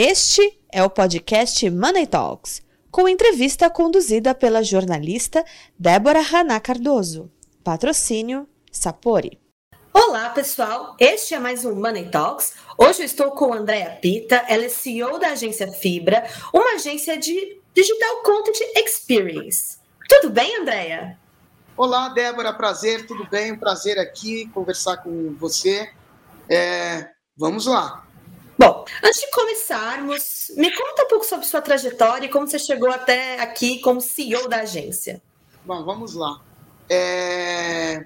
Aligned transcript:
Este 0.00 0.56
é 0.72 0.80
o 0.84 0.88
podcast 0.88 1.68
Money 1.68 2.06
Talks, 2.06 2.62
com 2.88 3.08
entrevista 3.08 3.68
conduzida 3.68 4.32
pela 4.32 4.62
jornalista 4.62 5.44
Débora 5.76 6.20
Haná 6.20 6.60
Cardoso. 6.60 7.28
Patrocínio 7.64 8.48
Sapori. 8.70 9.40
Olá, 9.92 10.30
pessoal. 10.30 10.94
Este 11.00 11.34
é 11.34 11.40
mais 11.40 11.64
um 11.64 11.74
Money 11.74 12.12
Talks. 12.12 12.54
Hoje 12.78 13.00
eu 13.00 13.06
estou 13.06 13.32
com 13.32 13.52
a 13.52 13.56
Andrea 13.56 13.98
Pita, 14.00 14.36
ela 14.46 14.66
é 14.66 14.68
CEO 14.68 15.18
da 15.18 15.30
agência 15.30 15.66
Fibra, 15.72 16.24
uma 16.54 16.76
agência 16.76 17.18
de 17.18 17.60
Digital 17.74 18.22
Content 18.22 18.60
Experience. 18.76 19.78
Tudo 20.08 20.30
bem, 20.30 20.60
Andrea? 20.60 21.18
Olá, 21.76 22.10
Débora, 22.10 22.52
prazer, 22.52 23.04
tudo 23.04 23.28
bem? 23.28 23.50
Um 23.50 23.58
prazer 23.58 23.98
aqui 23.98 24.46
conversar 24.54 24.98
com 24.98 25.34
você. 25.40 25.90
É, 26.48 27.10
vamos 27.36 27.66
lá. 27.66 28.07
Bom, 28.58 28.84
antes 29.04 29.20
de 29.20 29.30
começarmos, 29.30 30.50
me 30.56 30.74
conta 30.74 31.04
um 31.04 31.06
pouco 31.06 31.24
sobre 31.24 31.46
sua 31.46 31.62
trajetória 31.62 32.26
e 32.26 32.28
como 32.28 32.44
você 32.44 32.58
chegou 32.58 32.90
até 32.90 33.40
aqui 33.40 33.78
como 33.78 34.00
CEO 34.00 34.48
da 34.48 34.62
agência. 34.62 35.22
Bom, 35.64 35.84
vamos 35.84 36.14
lá. 36.14 36.42
É... 36.90 38.04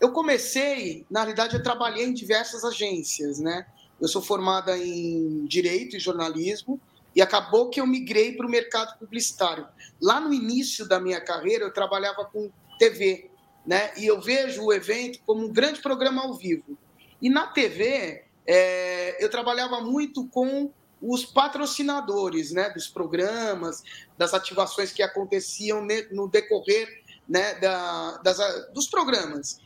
Eu 0.00 0.10
comecei, 0.10 1.06
na 1.08 1.20
realidade, 1.20 1.54
eu 1.54 1.62
trabalhei 1.62 2.04
em 2.04 2.12
diversas 2.12 2.64
agências, 2.64 3.38
né? 3.38 3.64
Eu 4.00 4.08
sou 4.08 4.20
formada 4.20 4.76
em 4.76 5.46
Direito 5.46 5.94
e 5.94 6.00
Jornalismo 6.00 6.80
e 7.14 7.22
acabou 7.22 7.70
que 7.70 7.80
eu 7.80 7.86
migrei 7.86 8.32
para 8.32 8.46
o 8.46 8.50
mercado 8.50 8.98
publicitário. 8.98 9.68
Lá 10.02 10.18
no 10.18 10.34
início 10.34 10.84
da 10.88 10.98
minha 10.98 11.20
carreira, 11.20 11.64
eu 11.64 11.72
trabalhava 11.72 12.24
com 12.24 12.50
TV, 12.76 13.30
né? 13.64 13.92
E 13.96 14.04
eu 14.04 14.20
vejo 14.20 14.64
o 14.64 14.72
evento 14.72 15.20
como 15.24 15.44
um 15.44 15.52
grande 15.52 15.80
programa 15.80 16.22
ao 16.22 16.34
vivo. 16.34 16.76
E 17.22 17.30
na 17.30 17.46
TV, 17.46 18.24
é, 18.52 19.24
eu 19.24 19.30
trabalhava 19.30 19.80
muito 19.80 20.26
com 20.26 20.72
os 21.00 21.24
patrocinadores 21.24 22.50
né, 22.50 22.68
dos 22.70 22.88
programas, 22.88 23.80
das 24.18 24.34
ativações 24.34 24.92
que 24.92 25.04
aconteciam 25.04 25.86
no 26.10 26.26
decorrer 26.26 27.04
né, 27.28 27.54
da, 27.60 28.16
das, 28.16 28.38
dos 28.74 28.88
programas. 28.88 29.60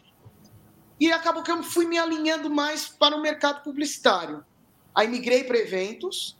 E 1.00 1.10
acabou 1.10 1.42
que 1.42 1.50
eu 1.50 1.62
fui 1.62 1.86
me 1.86 1.96
alinhando 1.96 2.50
mais 2.50 2.86
para 2.86 3.16
o 3.16 3.22
mercado 3.22 3.62
publicitário. 3.62 4.44
Aí 4.94 5.08
migrei 5.08 5.44
para 5.44 5.56
eventos, 5.56 6.38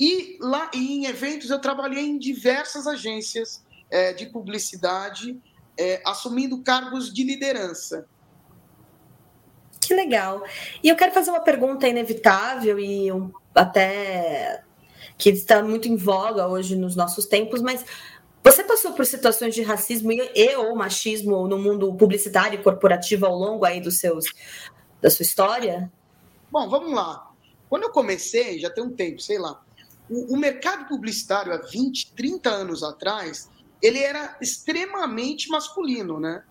e 0.00 0.38
lá 0.40 0.70
e 0.72 0.78
em 0.78 1.04
eventos 1.04 1.50
eu 1.50 1.60
trabalhei 1.60 2.06
em 2.06 2.18
diversas 2.18 2.86
agências 2.86 3.62
é, 3.90 4.14
de 4.14 4.24
publicidade, 4.24 5.38
é, 5.78 6.00
assumindo 6.06 6.62
cargos 6.62 7.12
de 7.12 7.22
liderança. 7.24 8.08
Que 9.86 9.94
legal. 9.94 10.42
E 10.82 10.88
eu 10.88 10.96
quero 10.96 11.12
fazer 11.12 11.30
uma 11.30 11.40
pergunta 11.40 11.86
inevitável 11.86 12.78
e 12.78 13.12
um, 13.12 13.30
até 13.54 14.62
que 15.18 15.30
está 15.30 15.62
muito 15.62 15.86
em 15.88 15.96
voga 15.96 16.48
hoje 16.48 16.74
nos 16.74 16.96
nossos 16.96 17.26
tempos, 17.26 17.60
mas 17.60 17.84
você 18.42 18.64
passou 18.64 18.92
por 18.92 19.06
situações 19.06 19.54
de 19.54 19.62
racismo 19.62 20.10
e, 20.10 20.30
e 20.34 20.56
ou 20.56 20.74
machismo 20.74 21.46
no 21.46 21.58
mundo 21.58 21.94
publicitário 21.94 22.58
e 22.58 22.62
corporativo 22.62 23.26
ao 23.26 23.34
longo 23.34 23.64
aí 23.64 23.80
dos 23.80 23.98
seus 23.98 24.24
da 25.00 25.10
sua 25.10 25.22
história? 25.22 25.92
Bom, 26.50 26.68
vamos 26.68 26.92
lá. 26.94 27.30
Quando 27.68 27.82
eu 27.82 27.90
comecei, 27.90 28.58
já 28.58 28.70
tem 28.70 28.82
um 28.82 28.90
tempo, 28.90 29.20
sei 29.20 29.38
lá, 29.38 29.62
o, 30.08 30.34
o 30.34 30.36
mercado 30.36 30.86
publicitário 30.86 31.52
há 31.52 31.58
20, 31.58 32.12
30 32.14 32.48
anos 32.48 32.82
atrás, 32.82 33.50
ele 33.82 33.98
era 33.98 34.36
extremamente 34.40 35.48
masculino, 35.48 36.18
né? 36.18 36.42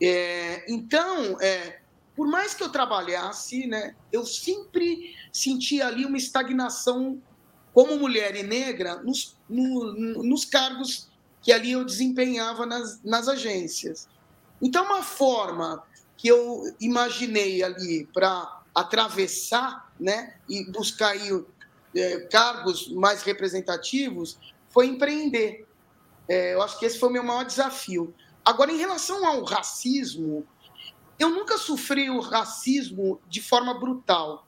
É, 0.00 0.64
então, 0.72 1.38
é, 1.40 1.80
por 2.18 2.26
mais 2.26 2.52
que 2.52 2.64
eu 2.64 2.68
trabalhasse, 2.68 3.68
né, 3.68 3.94
eu 4.10 4.26
sempre 4.26 5.14
sentia 5.32 5.86
ali 5.86 6.04
uma 6.04 6.16
estagnação 6.16 7.22
como 7.72 7.96
mulher 7.96 8.34
e 8.34 8.42
negra 8.42 8.96
nos, 8.96 9.38
no, 9.48 10.24
nos 10.24 10.44
cargos 10.44 11.08
que 11.40 11.52
ali 11.52 11.70
eu 11.70 11.84
desempenhava 11.84 12.66
nas, 12.66 13.00
nas 13.04 13.28
agências. 13.28 14.08
Então, 14.60 14.84
uma 14.84 15.00
forma 15.00 15.80
que 16.16 16.26
eu 16.26 16.74
imaginei 16.80 17.62
ali 17.62 18.08
para 18.12 18.62
atravessar 18.74 19.88
né, 20.00 20.34
e 20.48 20.68
buscar 20.72 21.10
aí, 21.10 21.30
é, 21.94 22.18
cargos 22.22 22.88
mais 22.88 23.22
representativos 23.22 24.40
foi 24.70 24.88
empreender. 24.88 25.68
É, 26.28 26.54
eu 26.54 26.62
acho 26.62 26.80
que 26.80 26.84
esse 26.84 26.98
foi 26.98 27.10
o 27.10 27.12
meu 27.12 27.22
maior 27.22 27.44
desafio. 27.44 28.12
Agora, 28.44 28.72
em 28.72 28.76
relação 28.76 29.24
ao 29.24 29.44
racismo, 29.44 30.44
eu 31.18 31.30
nunca 31.30 31.58
sofri 31.58 32.10
o 32.10 32.20
racismo 32.20 33.20
de 33.28 33.42
forma 33.42 33.74
brutal, 33.74 34.46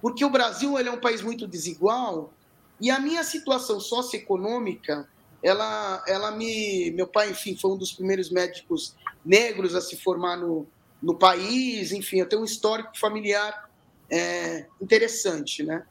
porque 0.00 0.24
o 0.24 0.30
Brasil 0.30 0.78
ele 0.78 0.88
é 0.88 0.92
um 0.92 1.00
país 1.00 1.20
muito 1.22 1.46
desigual 1.46 2.32
e 2.80 2.90
a 2.90 2.98
minha 2.98 3.24
situação 3.24 3.80
socioeconômica, 3.80 5.08
ela, 5.42 6.02
ela 6.06 6.30
me. 6.30 6.90
Meu 6.92 7.06
pai, 7.06 7.30
enfim, 7.30 7.56
foi 7.56 7.70
um 7.70 7.76
dos 7.76 7.92
primeiros 7.92 8.30
médicos 8.30 8.94
negros 9.24 9.74
a 9.74 9.80
se 9.80 9.96
formar 9.96 10.36
no, 10.36 10.66
no 11.02 11.14
país, 11.14 11.92
enfim, 11.92 12.18
eu 12.18 12.28
tenho 12.28 12.42
um 12.42 12.44
histórico 12.44 12.98
familiar 12.98 13.70
é, 14.10 14.66
interessante, 14.80 15.62
né? 15.62 15.84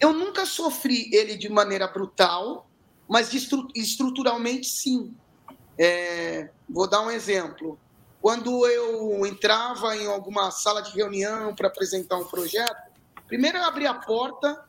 Eu 0.00 0.12
nunca 0.12 0.44
sofri 0.44 1.08
ele 1.14 1.36
de 1.36 1.48
maneira 1.48 1.86
brutal, 1.86 2.68
mas 3.08 3.32
estruturalmente 3.74 4.66
sim. 4.66 5.14
É, 5.78 6.50
vou 6.68 6.88
dar 6.88 7.00
um 7.00 7.10
exemplo. 7.10 7.78
Quando 8.24 8.66
eu 8.66 9.26
entrava 9.26 9.94
em 9.94 10.06
alguma 10.06 10.50
sala 10.50 10.80
de 10.80 10.90
reunião 10.92 11.54
para 11.54 11.68
apresentar 11.68 12.16
um 12.16 12.24
projeto, 12.24 12.90
primeiro 13.26 13.58
eu 13.58 13.64
abria 13.64 13.90
a 13.90 13.94
porta, 14.00 14.64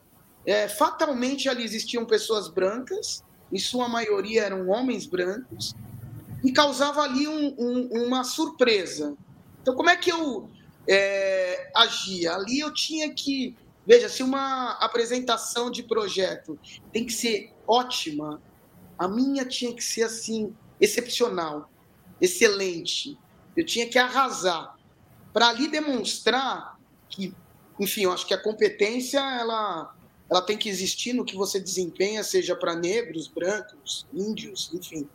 é, 0.45 0.67
fatalmente 0.67 1.47
ali 1.47 1.63
existiam 1.63 2.05
pessoas 2.05 2.49
brancas, 2.49 3.23
em 3.49 3.57
sua 3.57 3.87
maioria 3.87 4.43
eram 4.43 4.67
homens 4.67 5.05
brancos, 5.05 5.73
e 6.43 6.51
causava 6.51 7.03
ali 7.03 7.29
um, 7.29 7.55
um, 7.57 8.05
uma 8.05 8.25
surpresa. 8.25 9.15
Então, 9.61 9.73
como 9.73 9.89
é 9.89 9.95
que 9.95 10.11
eu 10.11 10.49
é, 10.85 11.71
agia? 11.73 12.33
Ali 12.33 12.59
eu 12.59 12.73
tinha 12.73 13.13
que. 13.13 13.55
Veja, 13.87 14.09
se 14.09 14.21
uma 14.21 14.71
apresentação 14.81 15.71
de 15.71 15.81
projeto 15.81 16.59
tem 16.91 17.05
que 17.05 17.13
ser 17.13 17.53
ótima, 17.65 18.41
a 18.99 19.07
minha 19.07 19.45
tinha 19.45 19.73
que 19.73 19.81
ser 19.81 20.03
assim, 20.03 20.53
excepcional, 20.77 21.69
excelente. 22.19 23.17
Eu 23.55 23.65
tinha 23.65 23.87
que 23.87 23.97
arrasar 23.97 24.75
para 25.33 25.49
ali 25.49 25.67
demonstrar 25.67 26.77
que, 27.09 27.33
enfim, 27.79 28.03
eu 28.03 28.11
acho 28.11 28.25
que 28.25 28.33
a 28.33 28.41
competência 28.41 29.19
ela, 29.19 29.93
ela 30.29 30.41
tem 30.41 30.57
que 30.57 30.69
existir 30.69 31.13
no 31.13 31.25
que 31.25 31.35
você 31.35 31.59
desempenha, 31.59 32.23
seja 32.23 32.55
para 32.55 32.75
negros, 32.75 33.27
brancos, 33.27 34.05
índios, 34.13 34.71
enfim. 34.73 35.09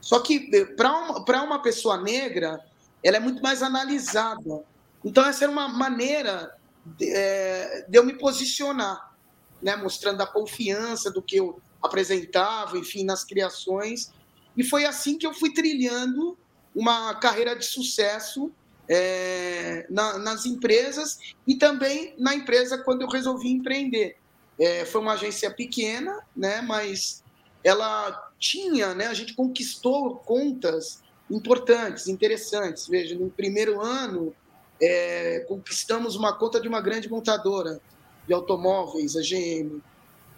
Só 0.00 0.20
que 0.20 0.50
eh, 0.52 0.64
para 0.64 0.92
uma, 0.92 1.42
uma 1.44 1.62
pessoa 1.62 1.96
negra, 1.96 2.64
ela 3.02 3.16
é 3.16 3.20
muito 3.20 3.42
mais 3.42 3.62
analisada. 3.62 4.64
Então, 5.04 5.24
essa 5.26 5.44
era 5.44 5.52
uma 5.52 5.68
maneira 5.68 6.54
de, 6.84 7.08
é, 7.08 7.86
de 7.88 7.98
eu 7.98 8.04
me 8.04 8.18
posicionar, 8.18 9.14
né? 9.62 9.76
mostrando 9.76 10.20
a 10.20 10.26
confiança 10.26 11.10
do 11.10 11.22
que 11.22 11.36
eu 11.36 11.60
apresentava, 11.82 12.78
enfim, 12.78 13.04
nas 13.04 13.24
criações. 13.24 14.12
E 14.56 14.62
foi 14.62 14.84
assim 14.84 15.18
que 15.18 15.26
eu 15.26 15.34
fui 15.34 15.52
trilhando 15.52 16.38
uma 16.74 17.14
carreira 17.14 17.54
de 17.54 17.64
sucesso 17.64 18.50
é, 18.88 19.86
na, 19.88 20.18
nas 20.18 20.44
empresas 20.46 21.18
e 21.46 21.56
também 21.56 22.14
na 22.18 22.34
empresa 22.34 22.78
quando 22.78 23.02
eu 23.02 23.08
resolvi 23.08 23.50
empreender. 23.50 24.16
É, 24.58 24.84
foi 24.84 25.00
uma 25.00 25.12
agência 25.12 25.50
pequena, 25.50 26.20
né, 26.36 26.60
mas 26.62 27.22
ela 27.62 28.30
tinha, 28.38 28.94
né, 28.94 29.06
a 29.06 29.14
gente 29.14 29.34
conquistou 29.34 30.16
contas 30.16 31.02
importantes, 31.30 32.08
interessantes. 32.08 32.86
Veja, 32.86 33.18
no 33.18 33.30
primeiro 33.30 33.80
ano, 33.80 34.34
é, 34.80 35.40
conquistamos 35.48 36.14
uma 36.16 36.32
conta 36.36 36.60
de 36.60 36.68
uma 36.68 36.80
grande 36.80 37.08
montadora 37.08 37.80
de 38.26 38.32
automóveis, 38.32 39.16
a 39.16 39.20
GM, 39.20 39.82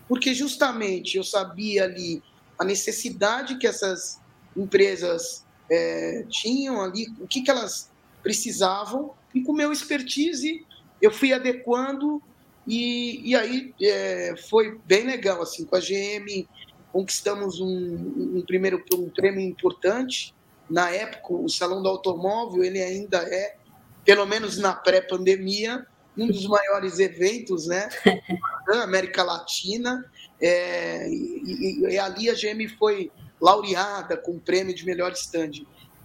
porque 0.08 0.34
justamente 0.34 1.16
eu 1.16 1.24
sabia 1.24 1.84
ali 1.84 2.22
a 2.58 2.64
necessidade 2.64 3.58
que 3.58 3.66
essas 3.66 4.20
empresas 4.56 5.44
é, 5.70 6.24
tinham 6.28 6.80
ali, 6.80 7.06
o 7.20 7.26
que, 7.26 7.42
que 7.42 7.50
elas 7.50 7.90
precisavam, 8.22 9.12
e 9.34 9.42
com 9.42 9.52
meu 9.52 9.72
expertise 9.72 10.64
eu 11.00 11.10
fui 11.10 11.32
adequando, 11.32 12.22
e, 12.66 13.30
e 13.30 13.36
aí 13.36 13.74
é, 13.80 14.34
foi 14.48 14.78
bem 14.84 15.06
legal. 15.06 15.42
Assim, 15.42 15.64
com 15.64 15.76
a 15.76 15.80
GM 15.80 16.46
conquistamos 16.92 17.60
um, 17.60 18.38
um 18.38 18.42
primeiro 18.46 18.82
um 18.94 19.10
prêmio 19.10 19.40
importante. 19.40 20.34
Na 20.68 20.90
época, 20.90 21.34
o 21.34 21.48
Salão 21.48 21.82
do 21.82 21.88
Automóvel 21.88 22.64
ele 22.64 22.82
ainda 22.82 23.18
é, 23.18 23.56
pelo 24.04 24.26
menos 24.26 24.58
na 24.58 24.74
pré-pandemia, 24.74 25.86
um 26.16 26.26
dos 26.26 26.46
maiores 26.46 26.98
eventos 26.98 27.66
né, 27.66 27.88
da 28.66 28.82
América 28.82 29.22
Latina. 29.22 30.10
É, 30.40 31.08
e, 31.08 31.42
e, 31.44 31.80
e 31.92 31.98
ali 31.98 32.30
a 32.30 32.34
GM 32.34 32.68
foi 32.78 33.12
laureada 33.40 34.16
com 34.16 34.32
o 34.32 34.40
prêmio 34.40 34.74
de 34.74 34.84
melhor 34.84 35.12
stand. 35.12 35.64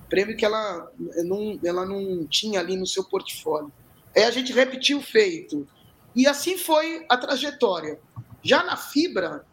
Prêmio 0.09 0.35
que 0.35 0.45
ela 0.45 0.91
não, 1.23 1.59
ela 1.63 1.85
não 1.85 2.25
tinha 2.27 2.59
ali 2.59 2.75
no 2.75 2.85
seu 2.85 3.03
portfólio. 3.03 3.71
Aí 4.15 4.23
a 4.23 4.31
gente 4.31 4.51
repetiu 4.51 4.99
o 4.99 5.01
feito. 5.01 5.67
E 6.15 6.27
assim 6.27 6.57
foi 6.57 7.05
a 7.07 7.17
trajetória. 7.17 7.99
Já 8.43 8.63
na 8.63 8.75
fibra, 8.75 9.45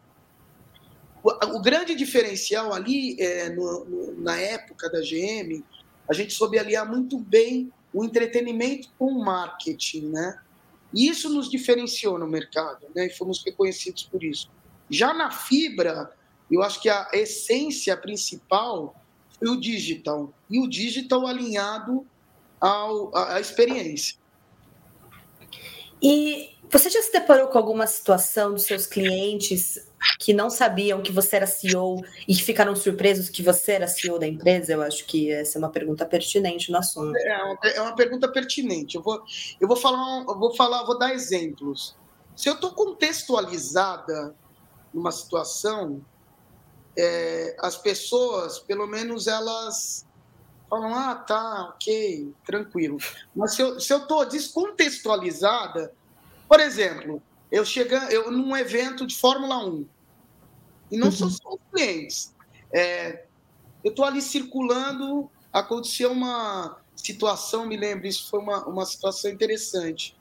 o, 1.22 1.56
o 1.56 1.62
grande 1.62 1.94
diferencial 1.94 2.72
ali, 2.72 3.20
é, 3.20 3.50
no, 3.50 3.84
no, 3.84 4.20
na 4.20 4.36
época 4.36 4.90
da 4.90 5.00
GM, 5.00 5.62
a 6.08 6.14
gente 6.14 6.32
soube 6.32 6.58
aliar 6.58 6.88
muito 6.88 7.18
bem 7.18 7.72
o 7.92 8.04
entretenimento 8.04 8.88
com 8.98 9.06
o 9.06 9.24
marketing, 9.24 10.08
né? 10.08 10.40
E 10.92 11.08
isso 11.08 11.28
nos 11.28 11.50
diferenciou 11.50 12.18
no 12.18 12.26
mercado, 12.26 12.86
né? 12.94 13.06
E 13.06 13.10
fomos 13.10 13.42
reconhecidos 13.44 14.04
por 14.04 14.24
isso. 14.24 14.50
Já 14.90 15.12
na 15.12 15.30
fibra, 15.30 16.10
eu 16.56 16.62
acho 16.62 16.80
que 16.80 16.88
a 16.88 17.08
essência 17.12 17.96
principal 17.96 18.94
foi 19.38 19.48
o 19.48 19.60
digital. 19.60 20.32
E 20.48 20.58
o 20.60 20.68
digital 20.68 21.26
alinhado 21.26 22.06
ao, 22.60 23.14
à 23.16 23.40
experiência. 23.40 24.16
E 26.02 26.56
você 26.70 26.90
já 26.90 27.02
se 27.02 27.12
deparou 27.12 27.48
com 27.48 27.58
alguma 27.58 27.86
situação 27.86 28.52
dos 28.52 28.64
seus 28.64 28.86
clientes 28.86 29.86
que 30.18 30.32
não 30.32 30.48
sabiam 30.48 31.02
que 31.02 31.10
você 31.10 31.36
era 31.36 31.46
CEO 31.46 32.02
e 32.26 32.34
que 32.34 32.42
ficaram 32.42 32.74
surpresos 32.76 33.28
que 33.28 33.42
você 33.42 33.72
era 33.72 33.88
CEO 33.88 34.18
da 34.18 34.26
empresa? 34.26 34.72
Eu 34.72 34.82
acho 34.82 35.04
que 35.06 35.30
essa 35.30 35.56
é 35.56 35.60
uma 35.60 35.70
pergunta 35.70 36.06
pertinente 36.06 36.70
no 36.70 36.78
assunto. 36.78 37.16
É 37.16 37.42
uma, 37.42 37.58
é 37.64 37.80
uma 37.80 37.96
pergunta 37.96 38.30
pertinente. 38.30 38.96
Eu 38.96 39.02
vou, 39.02 39.22
eu 39.60 39.66
vou 39.66 39.76
falar, 39.76 40.24
eu 40.28 40.38
vou 40.38 40.54
falar, 40.54 40.84
vou 40.84 40.98
dar 40.98 41.12
exemplos. 41.12 41.96
Se 42.36 42.48
eu 42.48 42.54
estou 42.54 42.72
contextualizada 42.72 44.34
numa 44.94 45.10
situação, 45.10 46.00
é, 46.98 47.56
as 47.60 47.76
pessoas, 47.76 48.58
pelo 48.58 48.84
menos 48.84 49.28
elas 49.28 50.04
falam, 50.68 50.92
ah, 50.92 51.14
tá, 51.14 51.68
ok, 51.70 52.34
tranquilo. 52.44 52.98
Mas 53.34 53.54
se 53.54 53.62
eu 53.62 53.78
estou 53.78 54.26
descontextualizada, 54.26 55.94
por 56.48 56.58
exemplo, 56.58 57.22
eu 57.52 57.64
chegando 57.64 58.10
eu 58.10 58.32
num 58.32 58.54
evento 58.56 59.06
de 59.06 59.16
Fórmula 59.16 59.64
1 59.64 59.86
e 60.90 60.98
não 60.98 61.06
uhum. 61.06 61.12
são 61.12 61.30
só 61.30 61.50
os 61.50 61.60
clientes. 61.72 62.34
É, 62.72 63.24
eu 63.84 63.90
estou 63.90 64.04
ali 64.04 64.20
circulando, 64.20 65.30
aconteceu 65.52 66.10
uma 66.10 66.80
situação, 66.96 67.64
me 67.64 67.76
lembro, 67.76 68.08
isso 68.08 68.28
foi 68.28 68.40
uma, 68.40 68.66
uma 68.66 68.84
situação 68.84 69.30
interessante. 69.30 70.16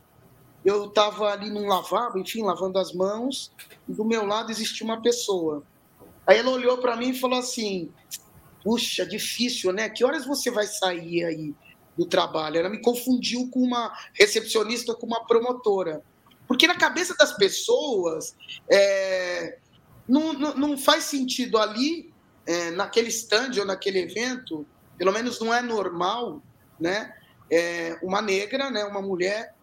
Eu 0.64 0.86
estava 0.86 1.32
ali 1.32 1.50
num 1.50 1.66
lavabo, 1.66 2.20
enfim, 2.20 2.44
lavando 2.44 2.78
as 2.78 2.94
mãos, 2.94 3.52
e 3.90 3.94
do 3.94 4.06
meu 4.06 4.26
lado 4.26 4.52
existia 4.52 4.86
uma 4.86 5.02
pessoa. 5.02 5.64
Aí 6.28 6.38
ela 6.40 6.52
olhou 6.52 6.78
para 6.80 6.98
mim 6.98 7.12
e 7.12 7.20
falou 7.20 7.40
assim: 7.40 7.90
Puxa, 8.64 9.06
difícil, 9.06 9.72
né? 9.72 9.90
Que 9.90 10.04
horas 10.04 10.26
você 10.26 10.52
vai 10.52 10.68
sair 10.68 11.24
aí 11.24 11.56
do 11.98 12.06
trabalho? 12.06 12.58
Ela 12.58 12.70
me 12.70 12.82
confundiu 12.82 13.50
com 13.50 13.62
uma 13.62 13.98
recepcionista, 14.14 14.94
com 14.94 15.08
uma 15.08 15.26
promotora. 15.26 16.04
Porque 16.48 16.68
na 16.68 16.76
cabeça 16.76 17.16
das 17.16 17.34
pessoas, 17.34 18.36
é, 18.70 19.58
não, 20.08 20.34
não, 20.34 20.54
não, 20.56 20.78
faz 20.78 21.06
sentido 21.06 21.58
ali, 21.58 22.14
é, 22.46 22.72
naquele 22.72 23.10
stand 23.10 23.52
ou 23.60 23.66
naquele 23.66 24.00
evento, 24.00 24.66
pelo 24.98 25.12
menos 25.12 25.40
não 25.40 25.54
é 25.54 25.62
normal, 25.62 26.42
né? 26.80 27.14
É, 27.50 27.98
uma 28.02 28.22
negra, 28.22 28.70
né, 28.70 28.84
uma 28.84 29.02
mulher, 29.02 29.56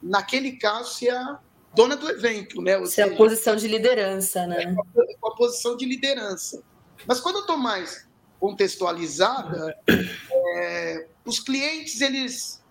naquele 0.00 0.52
caso, 0.52 0.94
ser 0.94 1.10
a 1.10 1.40
dona 1.74 1.96
do 1.96 2.08
evento, 2.08 2.60
né? 2.60 2.78
Ou 2.78 2.86
ser 2.86 3.04
seja, 3.04 3.14
a 3.14 3.16
posição 3.16 3.56
de 3.56 3.68
liderança, 3.68 4.46
né? 4.46 4.76
É, 4.96 5.14
com 5.20 5.28
a 5.28 5.34
posição 5.34 5.76
de 5.76 5.84
liderança. 5.84 6.62
Mas 7.06 7.20
quando 7.20 7.36
eu 7.36 7.40
estou 7.42 7.56
mais 7.56 8.08
contextualizada, 8.38 9.76
é, 9.86 11.06
os 11.24 11.38
clientes 11.40 12.00
eles 12.00 12.62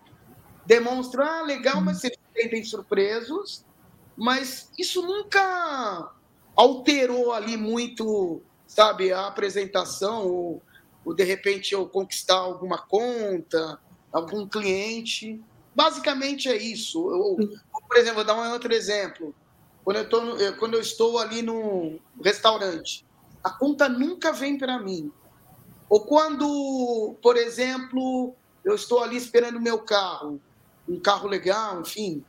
demonstram, 0.65 1.25
ah, 1.25 1.41
legal, 1.41 1.81
mas 1.81 1.99
se 1.99 2.11
sentem 2.35 2.63
surpresos, 2.63 3.65
mas 4.15 4.69
isso 4.77 5.01
nunca 5.01 6.11
alterou 6.55 7.31
ali 7.31 7.57
muito, 7.57 8.41
sabe, 8.67 9.11
a 9.11 9.27
apresentação, 9.27 10.27
ou, 10.27 10.61
ou 11.03 11.13
de 11.13 11.23
repente 11.23 11.73
eu 11.73 11.87
conquistar 11.87 12.37
alguma 12.37 12.77
conta, 12.77 13.79
algum 14.11 14.47
cliente. 14.47 15.41
Basicamente 15.73 16.49
é 16.49 16.57
isso. 16.57 16.99
Eu, 17.09 17.49
por 17.91 17.97
exemplo, 17.97 18.15
vou 18.15 18.23
dar 18.23 18.35
um 18.35 18.53
outro 18.53 18.73
exemplo. 18.73 19.35
Quando 19.83 19.97
eu, 19.97 20.09
tô 20.09 20.21
no, 20.21 20.57
quando 20.57 20.75
eu 20.75 20.79
estou 20.79 21.19
ali 21.19 21.41
no 21.41 21.99
restaurante, 22.23 23.05
a 23.43 23.49
conta 23.49 23.89
nunca 23.89 24.31
vem 24.31 24.57
para 24.57 24.79
mim. 24.79 25.11
Ou 25.89 26.05
quando, 26.05 27.17
por 27.21 27.35
exemplo, 27.35 28.33
eu 28.63 28.75
estou 28.75 29.03
ali 29.03 29.17
esperando 29.17 29.57
o 29.57 29.61
meu 29.61 29.79
carro, 29.79 30.39
um 30.87 31.01
carro 31.01 31.27
legal, 31.27 31.81
enfim, 31.81 32.23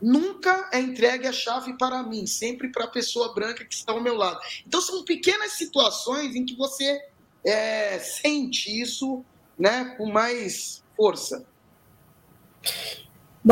nunca 0.00 0.70
é 0.72 0.78
entregue 0.78 1.26
a 1.26 1.32
chave 1.32 1.76
para 1.76 2.04
mim, 2.04 2.24
sempre 2.24 2.70
para 2.70 2.84
a 2.84 2.90
pessoa 2.90 3.34
branca 3.34 3.64
que 3.64 3.74
está 3.74 3.90
ao 3.90 4.00
meu 4.00 4.14
lado. 4.14 4.38
Então 4.64 4.80
são 4.80 5.04
pequenas 5.04 5.54
situações 5.54 6.36
em 6.36 6.46
que 6.46 6.54
você 6.54 7.04
é, 7.44 7.98
sente 7.98 8.80
isso 8.80 9.24
né, 9.58 9.92
com 9.96 10.06
mais 10.06 10.84
força. 10.96 11.44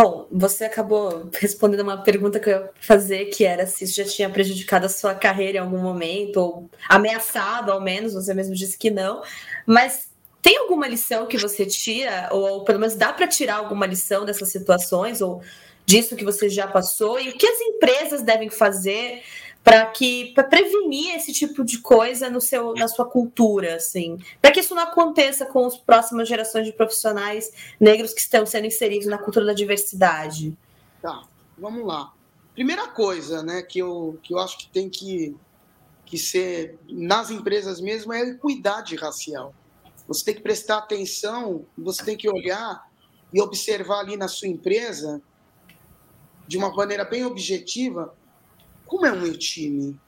Bom, 0.00 0.28
você 0.30 0.64
acabou 0.64 1.28
respondendo 1.40 1.80
uma 1.80 2.00
pergunta 2.00 2.38
que 2.38 2.48
eu 2.48 2.52
ia 2.52 2.70
fazer, 2.80 3.24
que 3.30 3.44
era 3.44 3.66
se 3.66 3.82
isso 3.82 3.96
já 3.96 4.04
tinha 4.04 4.30
prejudicado 4.30 4.86
a 4.86 4.88
sua 4.88 5.12
carreira 5.12 5.58
em 5.58 5.60
algum 5.60 5.78
momento, 5.78 6.36
ou 6.36 6.70
ameaçado 6.88 7.72
ao 7.72 7.80
menos, 7.80 8.14
você 8.14 8.32
mesmo 8.32 8.54
disse 8.54 8.78
que 8.78 8.92
não. 8.92 9.24
Mas 9.66 10.08
tem 10.40 10.56
alguma 10.56 10.86
lição 10.86 11.26
que 11.26 11.36
você 11.36 11.66
tira, 11.66 12.28
ou, 12.30 12.48
ou 12.48 12.64
pelo 12.64 12.78
menos 12.78 12.94
dá 12.94 13.12
para 13.12 13.26
tirar 13.26 13.56
alguma 13.56 13.86
lição 13.86 14.24
dessas 14.24 14.50
situações, 14.50 15.20
ou 15.20 15.42
disso 15.88 16.14
que 16.14 16.24
você 16.24 16.50
já 16.50 16.68
passou, 16.68 17.18
e 17.18 17.30
o 17.30 17.32
que 17.32 17.46
as 17.46 17.58
empresas 17.62 18.22
devem 18.22 18.50
fazer 18.50 19.22
para 19.64 19.86
que 19.86 20.32
para 20.34 20.44
prevenir 20.44 21.16
esse 21.16 21.32
tipo 21.32 21.64
de 21.64 21.78
coisa 21.78 22.28
no 22.28 22.42
seu 22.42 22.74
na 22.74 22.86
sua 22.86 23.06
cultura 23.06 23.76
assim? 23.76 24.18
Para 24.40 24.50
que 24.50 24.60
isso 24.60 24.74
não 24.74 24.82
aconteça 24.82 25.46
com 25.46 25.66
as 25.66 25.78
próximas 25.78 26.28
gerações 26.28 26.66
de 26.66 26.74
profissionais 26.74 27.50
negros 27.80 28.12
que 28.12 28.20
estão 28.20 28.44
sendo 28.44 28.66
inseridos 28.66 29.08
na 29.08 29.16
cultura 29.16 29.46
da 29.46 29.54
diversidade? 29.54 30.54
Tá 31.00 31.22
vamos 31.56 31.86
lá. 31.86 32.12
Primeira 32.54 32.86
coisa 32.88 33.42
né 33.42 33.62
que 33.62 33.78
eu 33.78 34.18
que 34.22 34.34
eu 34.34 34.38
acho 34.38 34.58
que 34.58 34.68
tem 34.68 34.90
que 34.90 35.34
que 36.04 36.18
ser 36.18 36.78
nas 36.88 37.30
empresas 37.30 37.80
mesmo 37.80 38.12
é 38.12 38.20
a 38.20 38.26
equidade 38.26 38.94
racial. 38.94 39.54
Você 40.06 40.24
tem 40.26 40.34
que 40.34 40.42
prestar 40.42 40.78
atenção 40.78 41.64
você 41.76 42.04
tem 42.04 42.16
que 42.16 42.28
olhar 42.28 42.86
e 43.32 43.40
observar 43.40 44.00
ali 44.00 44.18
na 44.18 44.28
sua 44.28 44.48
empresa 44.48 45.20
de 46.48 46.58
uma 46.58 46.74
maneira 46.74 47.04
bem 47.04 47.24
objetiva 47.24 48.12
como 48.88 49.04
é 49.06 49.12
o 49.12 49.20
meu 49.20 49.36
time? 49.38 50.00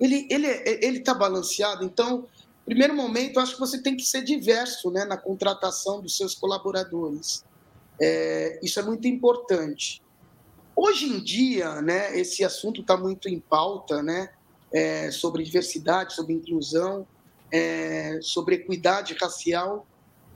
Ele 0.00 0.26
ele 0.30 0.46
ele 0.46 0.98
está 0.98 1.12
balanceado. 1.12 1.84
Então, 1.84 2.26
primeiro 2.64 2.94
momento, 2.94 3.40
acho 3.40 3.54
que 3.54 3.60
você 3.60 3.82
tem 3.82 3.96
que 3.96 4.04
ser 4.04 4.22
diverso, 4.22 4.90
né, 4.90 5.04
na 5.04 5.16
contratação 5.16 6.00
dos 6.00 6.16
seus 6.16 6.34
colaboradores. 6.34 7.44
É, 8.00 8.60
isso 8.62 8.78
é 8.78 8.82
muito 8.82 9.08
importante. 9.08 10.00
Hoje 10.76 11.06
em 11.06 11.20
dia, 11.20 11.82
né, 11.82 12.16
esse 12.16 12.44
assunto 12.44 12.82
está 12.82 12.96
muito 12.96 13.28
em 13.28 13.40
pauta, 13.40 14.00
né, 14.00 14.30
é, 14.72 15.10
sobre 15.10 15.42
diversidade, 15.42 16.14
sobre 16.14 16.34
inclusão, 16.34 17.04
é, 17.52 18.20
sobre 18.22 18.54
equidade 18.54 19.14
racial. 19.20 19.84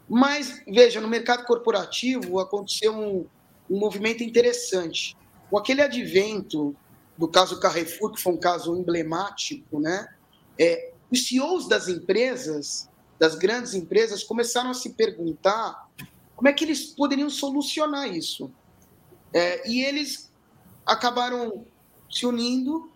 Mas 0.09 0.61
veja, 0.67 1.01
no 1.01 1.07
mercado 1.07 1.45
corporativo 1.45 2.41
aconteceu 2.41 2.93
um, 2.93 3.25
um 3.73 3.79
movimento 3.79 4.23
interessante. 4.23 5.17
Com 5.51 5.57
aquele 5.57 5.81
advento 5.81 6.77
do 7.17 7.27
caso 7.27 7.59
Carrefour, 7.59 8.13
que 8.13 8.21
foi 8.21 8.35
um 8.35 8.39
caso 8.39 8.77
emblemático, 8.77 9.81
né? 9.81 10.09
É, 10.59 10.93
os 11.11 11.27
CEOs 11.27 11.69
das 11.69 11.89
empresas, 11.89 12.89
das 13.19 13.35
grandes 13.35 13.75
empresas, 13.75 14.23
começaram 14.23 14.71
a 14.71 14.75
se 14.75 14.91
perguntar 14.91 15.89
como 16.37 16.49
é 16.49 16.53
que 16.53 16.65
eles 16.65 16.87
poderiam 16.87 17.31
solucionar 17.31 18.09
isso. 18.15 18.51
É, 19.33 19.69
e 19.71 19.83
eles 19.83 20.31
acabaram 20.85 21.65
se 22.11 22.27
unindo 22.27 22.91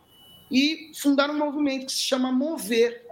e 0.51 0.93
fundaram 1.01 1.35
um 1.35 1.39
movimento 1.39 1.87
que 1.87 1.93
se 1.93 2.03
chama 2.03 2.31
Mover. 2.31 3.07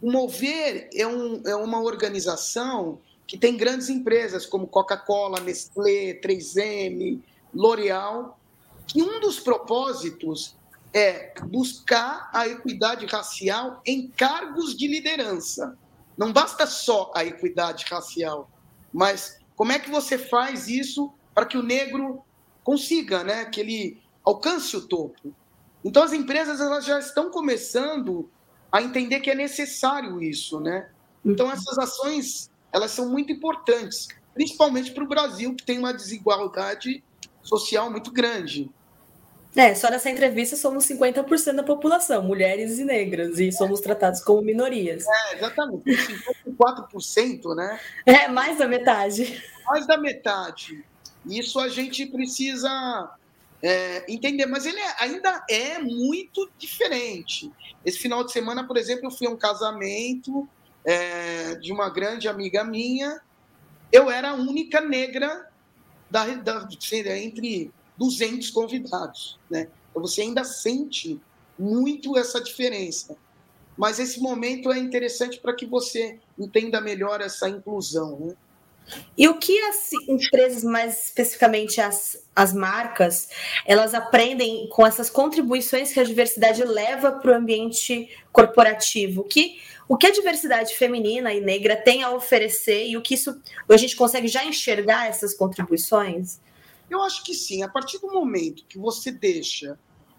O 0.00 0.10
Mover 0.10 0.88
é, 0.92 1.06
um, 1.06 1.42
é 1.46 1.54
uma 1.54 1.80
organização 1.80 3.00
que 3.32 3.38
tem 3.38 3.56
grandes 3.56 3.88
empresas 3.88 4.44
como 4.44 4.66
Coca-Cola, 4.66 5.40
Nestlé, 5.40 6.20
3M, 6.22 7.18
L'Oréal, 7.54 8.38
que 8.86 9.02
um 9.02 9.20
dos 9.20 9.40
propósitos 9.40 10.54
é 10.92 11.32
buscar 11.46 12.28
a 12.30 12.46
equidade 12.46 13.06
racial 13.06 13.80
em 13.86 14.08
cargos 14.08 14.76
de 14.76 14.86
liderança. 14.86 15.78
Não 16.14 16.30
basta 16.30 16.66
só 16.66 17.10
a 17.14 17.24
equidade 17.24 17.86
racial, 17.88 18.50
mas 18.92 19.38
como 19.56 19.72
é 19.72 19.78
que 19.78 19.88
você 19.88 20.18
faz 20.18 20.68
isso 20.68 21.10
para 21.34 21.46
que 21.46 21.56
o 21.56 21.62
negro 21.62 22.22
consiga, 22.62 23.24
né, 23.24 23.46
que 23.46 23.62
ele 23.62 23.98
alcance 24.22 24.76
o 24.76 24.86
topo? 24.86 25.34
Então 25.82 26.02
as 26.02 26.12
empresas 26.12 26.60
elas 26.60 26.84
já 26.84 26.98
estão 26.98 27.30
começando 27.30 28.28
a 28.70 28.82
entender 28.82 29.20
que 29.20 29.30
é 29.30 29.34
necessário 29.34 30.22
isso, 30.22 30.60
né? 30.60 30.90
Então 31.24 31.50
essas 31.50 31.78
ações 31.78 32.51
elas 32.72 32.90
são 32.90 33.08
muito 33.08 33.30
importantes, 33.30 34.08
principalmente 34.34 34.92
para 34.92 35.04
o 35.04 35.08
Brasil 35.08 35.54
que 35.54 35.64
tem 35.64 35.78
uma 35.78 35.92
desigualdade 35.92 37.02
social 37.42 37.90
muito 37.90 38.10
grande. 38.10 38.70
É, 39.54 39.74
só 39.74 39.90
nessa 39.90 40.08
entrevista 40.08 40.56
somos 40.56 40.86
50% 40.86 41.56
da 41.56 41.62
população, 41.62 42.22
mulheres 42.22 42.78
e 42.78 42.84
negras, 42.84 43.38
e 43.38 43.52
somos 43.52 43.80
tratados 43.80 44.20
como 44.20 44.40
minorias. 44.40 45.04
É, 45.06 45.36
exatamente, 45.36 45.84
54%, 46.46 47.54
né? 47.54 47.78
É, 48.06 48.28
mais 48.28 48.56
da 48.56 48.66
metade. 48.66 49.44
Mais 49.66 49.86
da 49.86 49.98
metade. 49.98 50.82
Isso 51.26 51.60
a 51.60 51.68
gente 51.68 52.06
precisa 52.06 53.14
é, 53.62 54.10
entender, 54.10 54.46
mas 54.46 54.64
ele 54.64 54.80
é, 54.80 54.94
ainda 54.98 55.44
é 55.50 55.78
muito 55.78 56.50
diferente. 56.56 57.52
Esse 57.84 57.98
final 57.98 58.24
de 58.24 58.32
semana, 58.32 58.66
por 58.66 58.78
exemplo, 58.78 59.06
eu 59.06 59.10
fui 59.10 59.26
a 59.26 59.30
um 59.30 59.36
casamento 59.36 60.48
é, 60.84 61.54
de 61.56 61.72
uma 61.72 61.88
grande 61.88 62.28
amiga 62.28 62.64
minha, 62.64 63.20
eu 63.90 64.10
era 64.10 64.30
a 64.30 64.34
única 64.34 64.80
negra 64.80 65.48
da, 66.10 66.26
da, 66.34 66.68
entre 67.18 67.70
200 67.96 68.50
convidados, 68.50 69.38
né? 69.50 69.68
Então 69.90 70.02
você 70.02 70.22
ainda 70.22 70.44
sente 70.44 71.20
muito 71.58 72.16
essa 72.16 72.40
diferença. 72.40 73.16
Mas 73.76 73.98
esse 73.98 74.20
momento 74.20 74.70
é 74.70 74.78
interessante 74.78 75.38
para 75.38 75.54
que 75.54 75.66
você 75.66 76.18
entenda 76.38 76.80
melhor 76.80 77.20
essa 77.20 77.48
inclusão, 77.48 78.18
né? 78.18 78.36
E 79.16 79.28
o 79.28 79.38
que 79.38 79.58
as 79.60 79.92
empresas, 80.08 80.64
mais 80.64 81.04
especificamente 81.06 81.80
as, 81.80 82.22
as 82.34 82.52
marcas, 82.52 83.28
elas 83.66 83.94
aprendem 83.94 84.68
com 84.68 84.86
essas 84.86 85.08
contribuições 85.08 85.92
que 85.92 86.00
a 86.00 86.04
diversidade 86.04 86.62
leva 86.64 87.12
para 87.12 87.32
o 87.32 87.34
ambiente 87.34 88.08
corporativo? 88.32 89.24
Que, 89.24 89.60
o 89.88 89.96
que 89.96 90.06
a 90.06 90.12
diversidade 90.12 90.74
feminina 90.74 91.32
e 91.32 91.40
negra 91.40 91.76
tem 91.76 92.02
a 92.02 92.10
oferecer 92.10 92.88
e 92.88 92.96
o 92.96 93.02
que 93.02 93.14
isso 93.14 93.40
a 93.68 93.76
gente 93.76 93.96
consegue 93.96 94.28
já 94.28 94.44
enxergar 94.44 95.08
essas 95.08 95.34
contribuições? 95.34 96.40
Eu 96.88 97.02
acho 97.02 97.24
que 97.24 97.34
sim. 97.34 97.62
A 97.62 97.68
partir 97.68 97.98
do 97.98 98.10
momento 98.10 98.64
que 98.66 98.78
você 98.78 99.10
deixa 99.10 99.78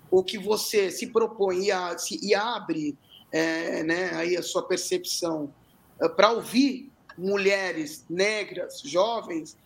ou 0.09 0.23
que 0.23 0.37
você 0.37 0.91
se 0.91 1.07
propõe 1.07 1.65
e, 1.65 1.71
a, 1.71 1.97
se, 1.97 2.19
e 2.23 2.35
abre 2.35 2.97
é, 3.31 3.83
né, 3.83 4.11
aí 4.13 4.37
a 4.37 4.43
sua 4.43 4.61
percepção 4.67 5.51
é, 5.99 6.07
para 6.07 6.31
ouvir 6.31 6.92
mulheres 7.17 8.05
negras, 8.09 8.81
jovens, 8.81 9.57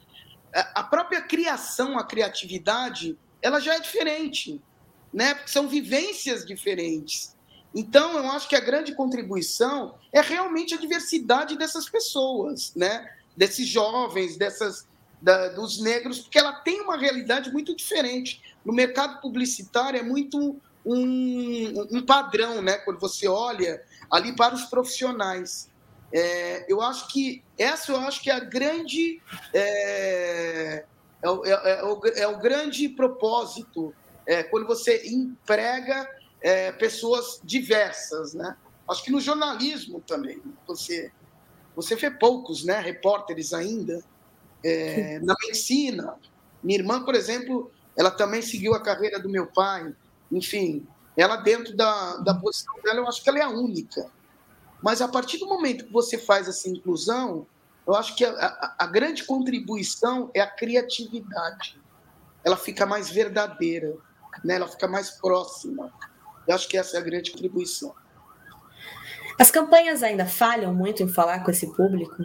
a 0.53 0.83
própria 0.83 1.21
criação, 1.21 1.97
a 1.97 2.03
criatividade, 2.03 3.17
ela 3.41 3.59
já 3.59 3.75
é 3.75 3.79
diferente, 3.79 4.61
né? 5.13 5.35
Porque 5.35 5.51
são 5.51 5.67
vivências 5.67 6.45
diferentes. 6.45 7.35
Então, 7.75 8.17
eu 8.17 8.31
acho 8.31 8.47
que 8.47 8.55
a 8.55 8.59
grande 8.59 8.95
contribuição 8.95 9.95
é 10.11 10.21
realmente 10.21 10.73
a 10.73 10.77
diversidade 10.77 11.57
dessas 11.57 11.89
pessoas, 11.89 12.73
né? 12.75 13.13
Desses 13.35 13.67
jovens, 13.67 14.37
dessas 14.37 14.87
da, 15.21 15.49
dos 15.49 15.79
negros, 15.79 16.19
porque 16.19 16.39
ela 16.39 16.53
tem 16.53 16.81
uma 16.81 16.97
realidade 16.97 17.51
muito 17.51 17.75
diferente. 17.75 18.41
No 18.63 18.73
mercado 18.73 19.19
publicitário 19.21 19.99
é 19.99 20.03
muito 20.03 20.59
um, 20.85 21.87
um 21.91 22.05
padrão, 22.05 22.61
né? 22.61 22.77
Quando 22.77 22.99
você 22.99 23.27
olha 23.27 23.83
ali 24.09 24.35
para 24.35 24.55
os 24.55 24.65
profissionais. 24.65 25.69
É, 26.11 26.71
eu 26.71 26.81
acho 26.81 27.07
que 27.09 27.43
essa 27.57 27.91
eu 27.91 27.99
acho 27.99 28.21
que 28.21 28.29
é 28.29 28.33
a 28.33 28.39
grande 28.39 29.21
é, 29.53 29.59
é, 29.61 30.85
é, 31.23 31.79
é 31.79 31.83
o, 31.83 32.01
é 32.05 32.27
o, 32.27 32.39
grande 32.39 32.87
propósito 32.87 33.93
é, 34.25 34.41
quando 34.43 34.65
você 34.65 35.05
emprega 35.05 36.09
é, 36.41 36.71
pessoas 36.71 37.41
diversas, 37.43 38.33
né? 38.33 38.55
Acho 38.89 39.03
que 39.03 39.11
no 39.11 39.19
jornalismo 39.19 40.01
também 40.01 40.41
você 40.65 41.11
você 41.75 41.95
vê 41.95 42.09
poucos, 42.09 42.63
né? 42.63 42.79
Repórteres 42.79 43.53
ainda 43.53 44.03
é, 44.63 45.19
na 45.19 45.35
medicina. 45.41 46.15
Minha 46.63 46.79
irmã, 46.79 47.03
por 47.03 47.13
exemplo, 47.15 47.71
ela 47.95 48.09
também 48.09 48.41
seguiu 48.41 48.73
a 48.73 48.81
carreira 48.81 49.19
do 49.19 49.29
meu 49.29 49.45
pai. 49.47 49.93
Enfim, 50.31 50.87
ela 51.15 51.37
dentro 51.37 51.75
da, 51.75 52.17
da 52.17 52.33
posição 52.33 52.73
dela, 52.83 52.99
eu 52.99 53.07
acho 53.07 53.23
que 53.23 53.29
ela 53.29 53.39
é 53.39 53.43
a 53.43 53.49
única. 53.49 54.09
Mas 54.81 55.01
a 55.01 55.07
partir 55.07 55.37
do 55.37 55.47
momento 55.47 55.85
que 55.85 55.91
você 55.91 56.17
faz 56.17 56.47
essa 56.47 56.69
inclusão, 56.69 57.47
eu 57.85 57.95
acho 57.95 58.15
que 58.15 58.25
a, 58.25 58.31
a, 58.31 58.75
a 58.79 58.87
grande 58.87 59.23
contribuição 59.23 60.29
é 60.33 60.41
a 60.41 60.47
criatividade. 60.47 61.79
Ela 62.43 62.57
fica 62.57 62.85
mais 62.85 63.09
verdadeira, 63.09 63.97
né? 64.43 64.55
ela 64.55 64.67
fica 64.67 64.87
mais 64.87 65.11
próxima. 65.11 65.91
Eu 66.47 66.55
acho 66.55 66.67
que 66.67 66.77
essa 66.77 66.97
é 66.97 66.99
a 66.99 67.03
grande 67.03 67.31
contribuição. 67.31 67.93
As 69.39 69.51
campanhas 69.51 70.01
ainda 70.01 70.25
falham 70.25 70.73
muito 70.73 71.03
em 71.03 71.07
falar 71.07 71.43
com 71.43 71.51
esse 71.51 71.67
público? 71.75 72.23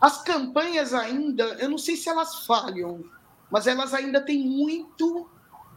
As 0.00 0.22
campanhas 0.22 0.94
ainda, 0.94 1.44
eu 1.58 1.68
não 1.68 1.78
sei 1.78 1.96
se 1.96 2.08
elas 2.08 2.46
falham, 2.46 3.04
mas 3.50 3.66
elas 3.66 3.92
ainda 3.92 4.20
têm 4.20 4.48
muito, 4.48 5.28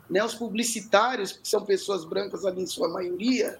né, 0.09 0.23
os 0.23 0.35
publicitários, 0.35 1.31
que 1.31 1.47
são 1.47 1.65
pessoas 1.65 2.05
brancas 2.05 2.45
ali 2.45 2.61
em 2.61 2.67
sua 2.67 2.87
maioria, 2.87 3.59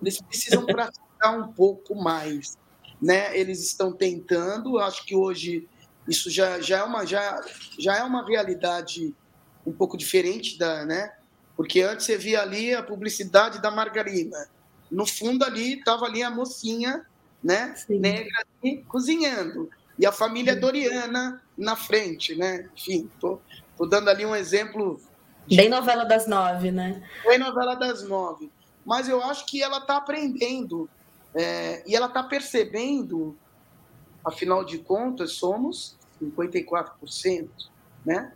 eles 0.00 0.20
precisam 0.20 0.64
praticar 0.64 1.38
um 1.38 1.52
pouco 1.52 1.94
mais, 1.94 2.58
né? 3.00 3.36
Eles 3.38 3.62
estão 3.62 3.92
tentando, 3.92 4.78
acho 4.78 5.04
que 5.04 5.14
hoje 5.14 5.68
isso 6.08 6.30
já, 6.30 6.60
já, 6.60 6.78
é, 6.78 6.82
uma, 6.82 7.04
já, 7.04 7.40
já 7.78 7.96
é 7.96 8.02
uma 8.02 8.24
realidade 8.24 9.14
um 9.66 9.72
pouco 9.72 9.96
diferente 9.96 10.58
da, 10.58 10.84
né? 10.84 11.12
Porque 11.56 11.80
antes 11.80 12.06
você 12.06 12.16
via 12.16 12.42
ali 12.42 12.74
a 12.74 12.82
publicidade 12.82 13.60
da 13.60 13.70
margarina. 13.70 14.48
No 14.90 15.06
fundo 15.06 15.44
ali 15.44 15.78
estava 15.78 16.04
ali 16.04 16.22
a 16.22 16.30
mocinha, 16.30 17.04
né, 17.42 17.74
Sim. 17.76 17.98
negra 17.98 18.44
cozinhando 18.88 19.68
e 19.98 20.06
a 20.06 20.12
família 20.12 20.54
Doriana 20.54 21.42
na 21.56 21.74
frente, 21.74 22.34
né? 22.34 22.68
Enfim, 22.76 23.10
tô, 23.20 23.40
tô 23.76 23.86
dando 23.86 24.08
ali 24.10 24.26
um 24.26 24.36
exemplo. 24.36 25.00
De... 25.46 25.56
Bem 25.56 25.68
novela 25.68 26.04
das 26.04 26.26
nove, 26.26 26.70
né? 26.70 27.02
Bem 27.24 27.38
novela 27.38 27.74
das 27.74 28.02
nove. 28.02 28.50
Mas 28.86 29.08
eu 29.08 29.22
acho 29.22 29.44
que 29.44 29.62
ela 29.62 29.78
está 29.78 29.96
aprendendo 29.96 30.88
é, 31.34 31.82
e 31.86 31.94
ela 31.94 32.06
está 32.06 32.22
percebendo, 32.22 33.36
afinal 34.24 34.64
de 34.64 34.78
contas, 34.78 35.32
somos 35.32 35.96
54%, 36.22 37.48
né? 38.04 38.32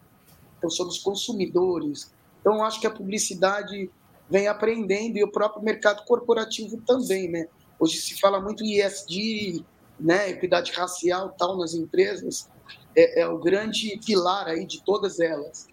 Então 0.59 0.69
somos 0.69 0.99
consumidores. 0.99 2.12
Então 2.40 2.62
acho 2.62 2.80
que 2.80 2.87
a 2.87 2.90
publicidade 2.90 3.88
vem 4.28 4.49
aprendendo 4.49 5.16
e 5.16 5.25
o 5.25 5.30
próprio 5.30 5.62
mercado 5.62 6.04
corporativo 6.04 6.83
também, 6.87 7.30
né? 7.30 7.49
Hoje 7.78 7.97
se 7.97 8.21
fala 8.21 8.40
muito 8.40 8.62
em 8.62 8.80
ESG, 8.80 9.64
né, 9.99 10.30
equidade 10.30 10.73
racial 10.73 11.35
tal 11.38 11.59
nas 11.59 11.75
empresas 11.75 12.49
é, 12.97 13.21
é, 13.21 13.26
o 13.26 13.38
grande 13.38 13.99
pilar 14.04 14.49
aí 14.49 14.66
de 14.66 14.83
todas 14.83 15.21
elas. 15.21 15.69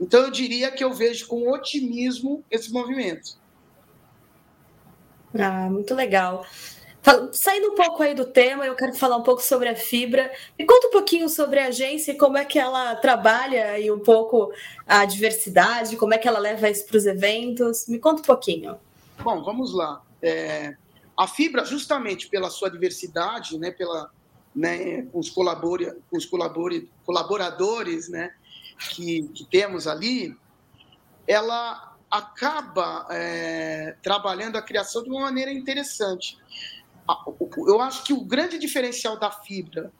Então 0.00 0.24
eu 0.24 0.30
diria 0.30 0.70
que 0.70 0.84
eu 0.84 0.92
vejo 0.92 1.26
com 1.26 1.50
otimismo 1.50 2.44
esse 2.50 2.72
movimento. 2.72 3.38
Ah, 5.40 5.70
muito 5.70 5.94
legal. 5.94 6.46
Saindo 7.32 7.68
um 7.68 7.74
pouco 7.76 8.02
aí 8.02 8.14
do 8.14 8.24
tema, 8.24 8.66
eu 8.66 8.74
quero 8.74 8.92
falar 8.94 9.16
um 9.16 9.22
pouco 9.22 9.40
sobre 9.40 9.68
a 9.68 9.76
Fibra. 9.76 10.28
Me 10.58 10.66
conta 10.66 10.88
um 10.88 10.90
pouquinho 10.90 11.28
sobre 11.28 11.60
a 11.60 11.68
agência 11.68 12.10
e 12.10 12.16
como 12.16 12.36
é 12.36 12.44
que 12.44 12.58
ela 12.58 12.96
trabalha 12.96 13.78
e 13.78 13.92
um 13.92 14.00
pouco 14.00 14.52
a 14.84 15.04
diversidade, 15.04 15.96
como 15.96 16.14
é 16.14 16.18
que 16.18 16.26
ela 16.26 16.40
leva 16.40 16.68
isso 16.68 16.84
para 16.84 16.96
os 16.96 17.06
eventos. 17.06 17.86
Me 17.86 18.00
conta 18.00 18.22
um 18.22 18.24
pouquinho. 18.24 18.76
Bom, 19.22 19.40
vamos 19.44 19.72
lá. 19.72 20.02
É, 20.20 20.74
a 21.16 21.28
fibra, 21.28 21.64
justamente 21.64 22.28
pela 22.28 22.50
sua 22.50 22.68
diversidade, 22.68 23.56
né, 23.56 23.70
pela, 23.70 24.10
né, 24.54 25.06
os, 25.12 25.30
colabora, 25.30 25.96
os 26.10 26.26
colabore, 26.26 26.90
colaboradores 27.04 28.08
né, 28.08 28.32
que, 28.90 29.28
que 29.28 29.44
temos 29.44 29.86
ali, 29.86 30.36
ela 31.26 31.95
acaba 32.16 33.06
é, 33.10 33.96
trabalhando 34.02 34.56
a 34.56 34.62
criação 34.62 35.02
de 35.02 35.10
uma 35.10 35.20
maneira 35.20 35.50
interessante. 35.52 36.38
Eu 37.56 37.80
acho 37.80 38.04
que 38.04 38.12
o 38.12 38.24
grande 38.24 38.58
diferencial 38.58 39.18
da 39.18 39.30
fibra 39.30 39.92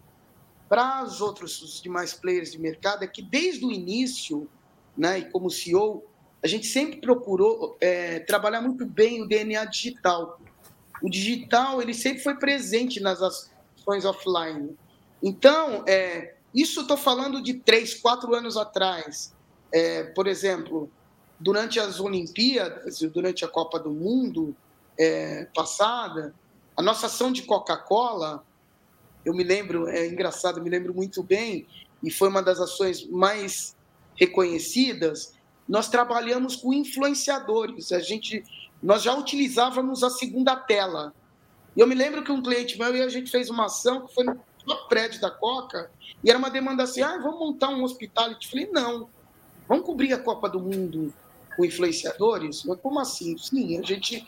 para 0.69 1.05
os 1.05 1.21
outros 1.21 1.63
os 1.63 1.81
demais 1.81 2.13
players 2.13 2.51
de 2.51 2.59
mercado 2.59 3.05
é 3.05 3.07
que 3.07 3.23
desde 3.23 3.65
o 3.65 3.71
início, 3.71 4.49
né, 4.97 5.21
e 5.21 5.31
como 5.31 5.49
CEO, 5.49 6.05
a 6.43 6.49
gente 6.49 6.67
sempre 6.67 7.01
procurou 7.01 7.77
é, 7.81 8.21
trabalhar 8.21 8.61
muito 8.61 8.85
bem 8.85 9.23
o 9.23 9.29
DNA 9.29 9.65
digital 9.67 10.41
o 11.03 11.09
digital 11.09 11.81
ele 11.83 11.95
sempre 11.95 12.23
foi 12.23 12.37
presente 12.37 13.01
nas 13.01 13.21
ações 13.21 14.05
offline. 14.05 14.77
Então, 15.23 15.85
é, 15.87 16.35
isso 16.55 16.83
estou 16.83 16.97
falando 16.97 17.43
de 17.43 17.55
três, 17.55 17.95
quatro 17.95 18.35
anos 18.35 18.57
atrás. 18.57 19.35
É, 19.73 20.05
por 20.05 20.27
exemplo, 20.27 20.91
durante 21.39 21.79
as 21.79 22.01
Olimpíadas, 22.01 23.01
durante 23.13 23.45
a 23.45 23.49
Copa 23.49 23.79
do 23.79 23.91
Mundo 23.91 24.57
é, 24.99 25.47
passada, 25.55 26.35
a 26.77 26.83
nossa 26.83 27.07
ação 27.07 27.33
de 27.33 27.43
Coca-Cola, 27.43 28.45
eu 29.25 29.35
me 29.35 29.43
lembro, 29.43 29.89
é 29.89 30.07
engraçado, 30.07 30.63
me 30.63 30.71
lembro 30.71 30.95
muito 30.95 31.23
bem, 31.23 31.67
e 32.03 32.11
foi 32.11 32.29
uma 32.29 32.43
das 32.43 32.61
ações 32.61 33.07
mais 33.07 33.75
reconhecidas. 34.15 35.35
Nós 35.69 35.89
trabalhamos 35.89 36.57
com 36.57 36.73
influenciadores. 36.73 37.93
A 37.93 37.99
gente 37.99 38.45
nós 38.83 39.03
já 39.03 39.15
utilizávamos 39.15 40.05
a 40.05 40.11
segunda 40.11 40.55
tela. 40.55 41.15
E 41.75 41.81
eu 41.81 41.87
me 41.87 41.95
lembro 41.95 42.23
que 42.23 42.31
um 42.31 42.43
cliente 42.43 42.79
meu 42.79 42.95
e 42.95 43.03
a 43.03 43.09
gente 43.09 43.31
fez 43.31 43.51
uma 43.51 43.67
ação 43.67 44.07
que 44.07 44.15
foi 44.15 44.25
no 44.25 44.37
prédio 44.89 45.21
da 45.21 45.31
Coca, 45.31 45.91
e 46.23 46.31
era 46.31 46.39
uma 46.39 46.51
demanda 46.51 46.83
assim: 46.83 47.03
ah, 47.03 47.19
vamos 47.19 47.39
montar 47.39 47.69
um 47.69 47.83
hospital. 47.83 48.31
Eu 48.31 48.37
falei: 48.49 48.69
não, 48.71 49.09
vamos 49.67 49.85
cobrir 49.85 50.13
a 50.13 50.19
Copa 50.19 50.49
do 50.49 50.61
Mundo 50.61 51.13
com 51.57 51.65
influenciadores? 51.65 52.65
Mas 52.65 52.81
como 52.81 53.01
assim? 53.01 53.37
Sim, 53.39 53.79
a 53.79 53.83
gente, 53.83 54.27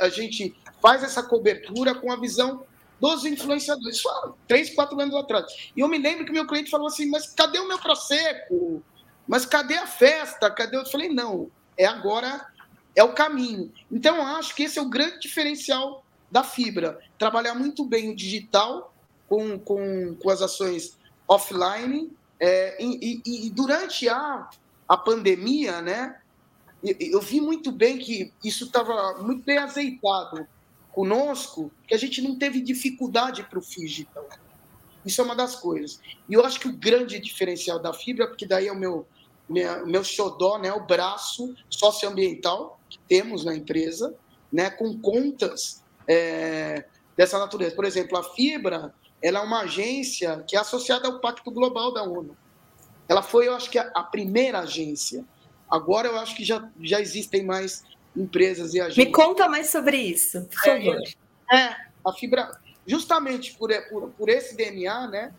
a 0.00 0.08
gente 0.08 0.54
faz 0.80 1.02
essa 1.02 1.22
cobertura 1.22 1.94
com 1.94 2.12
a 2.12 2.16
visão 2.16 2.64
dos 3.00 3.24
influenciadores. 3.24 3.98
Isso 3.98 4.08
há 4.08 4.32
três, 4.46 4.74
quatro 4.74 5.00
anos 5.00 5.14
atrás. 5.14 5.70
E 5.76 5.80
eu 5.80 5.88
me 5.88 5.98
lembro 5.98 6.24
que 6.24 6.32
meu 6.32 6.46
cliente 6.46 6.70
falou 6.70 6.86
assim: 6.86 7.08
mas 7.08 7.28
cadê 7.28 7.58
o 7.58 7.68
meu 7.68 7.78
Prosecco? 7.78 8.82
Mas 9.26 9.44
cadê 9.44 9.76
a 9.76 9.86
festa? 9.86 10.50
Cadê? 10.50 10.76
Eu 10.76 10.86
falei: 10.86 11.08
não, 11.08 11.50
é 11.76 11.84
agora, 11.84 12.46
é 12.94 13.02
o 13.02 13.12
caminho. 13.12 13.72
Então, 13.90 14.20
acho 14.26 14.54
que 14.54 14.64
esse 14.64 14.78
é 14.78 14.82
o 14.82 14.88
grande 14.88 15.20
diferencial 15.20 16.04
da 16.30 16.42
fibra. 16.42 16.98
Trabalhar 17.18 17.54
muito 17.54 17.84
bem 17.84 18.10
o 18.10 18.16
digital 18.16 18.94
com, 19.28 19.58
com, 19.58 20.14
com 20.16 20.30
as 20.30 20.42
ações 20.42 20.98
offline. 21.26 22.12
É, 22.40 22.82
e, 22.82 23.20
e, 23.24 23.46
e 23.46 23.50
durante 23.50 24.08
a, 24.08 24.48
a 24.88 24.96
pandemia, 24.96 25.80
né? 25.80 26.20
Eu 26.82 27.20
vi 27.20 27.40
muito 27.40 27.72
bem 27.72 27.98
que 27.98 28.32
isso 28.44 28.64
estava 28.64 29.20
muito 29.22 29.44
bem 29.44 29.58
azeitado 29.58 30.46
conosco 30.92 31.72
que 31.86 31.94
a 31.94 31.98
gente 31.98 32.22
não 32.22 32.38
teve 32.38 32.60
dificuldade 32.60 33.42
para 33.44 33.58
o 33.58 33.62
digital. 33.62 34.28
Isso 35.04 35.20
é 35.20 35.24
uma 35.24 35.34
das 35.34 35.56
coisas. 35.56 36.00
E 36.28 36.34
eu 36.34 36.44
acho 36.44 36.60
que 36.60 36.68
o 36.68 36.76
grande 36.76 37.18
diferencial 37.18 37.78
da 37.78 37.92
fibra, 37.92 38.26
porque 38.28 38.46
daí 38.46 38.68
é 38.68 38.72
o 38.72 38.78
meu, 38.78 39.06
meu, 39.48 39.86
meu 39.86 40.04
xodó, 40.04 40.58
né, 40.58 40.72
o 40.72 40.84
braço 40.86 41.54
socioambiental 41.70 42.80
que 42.88 42.98
temos 43.08 43.44
na 43.44 43.54
empresa, 43.54 44.14
né, 44.52 44.70
com 44.70 44.98
contas 45.00 45.82
é, 46.06 46.84
dessa 47.16 47.38
natureza. 47.38 47.74
Por 47.74 47.84
exemplo, 47.84 48.16
a 48.18 48.22
Fibra 48.22 48.94
ela 49.20 49.40
é 49.40 49.42
uma 49.42 49.62
agência 49.62 50.44
que 50.46 50.56
é 50.56 50.60
associada 50.60 51.08
ao 51.08 51.20
Pacto 51.20 51.50
Global 51.50 51.92
da 51.92 52.02
ONU. 52.02 52.36
Ela 53.08 53.22
foi, 53.22 53.48
eu 53.48 53.54
acho 53.54 53.70
que, 53.70 53.78
a 53.78 54.02
primeira 54.02 54.60
agência. 54.60 55.24
Agora 55.70 56.08
eu 56.08 56.18
acho 56.18 56.34
que 56.34 56.44
já, 56.44 56.68
já 56.80 57.00
existem 57.00 57.44
mais 57.44 57.84
empresas 58.16 58.74
e 58.74 58.80
agências. 58.80 59.06
Me 59.06 59.12
conta 59.12 59.48
mais 59.48 59.70
sobre 59.70 59.96
isso, 59.96 60.46
por 60.46 60.68
é, 60.68 60.80
favor. 60.80 61.02
É, 61.50 61.56
é 61.56 61.76
a 62.04 62.12
fibra, 62.12 62.58
justamente 62.86 63.54
por, 63.56 63.70
por, 63.88 64.10
por 64.10 64.28
esse 64.28 64.56
DNA, 64.56 65.06
né, 65.08 65.34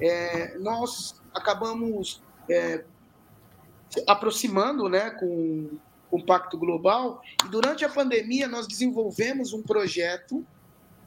é, 0.00 0.56
nós 0.58 1.20
acabamos 1.34 2.22
é, 2.48 2.84
aproximando 4.06 4.88
né, 4.88 5.10
com, 5.10 5.70
com 6.10 6.16
o 6.18 6.24
Pacto 6.24 6.56
Global 6.56 7.22
e 7.44 7.48
durante 7.48 7.84
a 7.84 7.88
pandemia 7.88 8.48
nós 8.48 8.66
desenvolvemos 8.66 9.52
um 9.52 9.62
projeto 9.62 10.44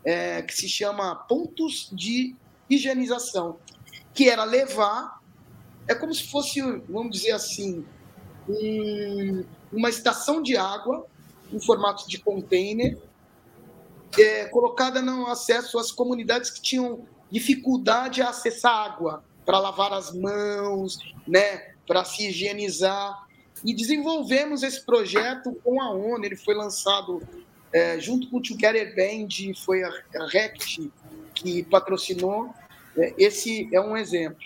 é, 0.04 0.42
que 0.42 0.54
se 0.54 0.70
chama 0.70 1.16
Pontos 1.16 1.90
de 1.92 2.36
Higienização, 2.70 3.58
que 4.14 4.30
era 4.30 4.44
levar, 4.44 5.20
é 5.88 5.96
como 5.96 6.14
se 6.14 6.30
fosse, 6.30 6.62
vamos 6.90 7.12
dizer 7.12 7.32
assim, 7.32 7.86
um, 8.48 9.44
uma 9.72 9.90
estação 9.90 10.42
de 10.42 10.56
água 10.58 11.06
em 11.52 11.60
formato 11.60 12.08
de 12.08 12.20
container, 12.20 12.98
é, 14.18 14.46
colocada 14.46 15.02
no 15.02 15.28
acesso 15.28 15.78
às 15.78 15.92
comunidades 15.92 16.50
que 16.50 16.62
tinham 16.62 17.06
dificuldade 17.30 18.22
a 18.22 18.30
acessar 18.30 18.74
água 18.74 19.24
para 19.46 19.60
lavar 19.60 19.94
as 19.94 20.14
mãos, 20.14 20.98
né, 21.28 21.74
para 21.88 22.04
se 22.04 22.28
higienizar. 22.28 23.26
E 23.64 23.74
desenvolvemos 23.74 24.64
esse 24.64 24.84
projeto 24.86 25.56
com 25.64 25.82
a 25.82 25.92
ONU. 25.92 26.26
Ele 26.26 26.36
foi 26.36 26.56
lançado 26.56 27.22
é, 27.72 28.00
junto 28.00 28.30
com 28.30 28.38
o 28.38 28.42
Together 28.42 28.96
Band, 28.96 29.54
foi 29.64 29.84
a, 29.84 29.90
a 30.16 30.28
RECT 30.28 30.92
que 31.34 31.64
patrocinou. 31.64 32.54
É, 32.98 33.14
esse 33.18 33.70
é 33.74 33.82
um 33.82 33.98
exemplo 33.98 34.44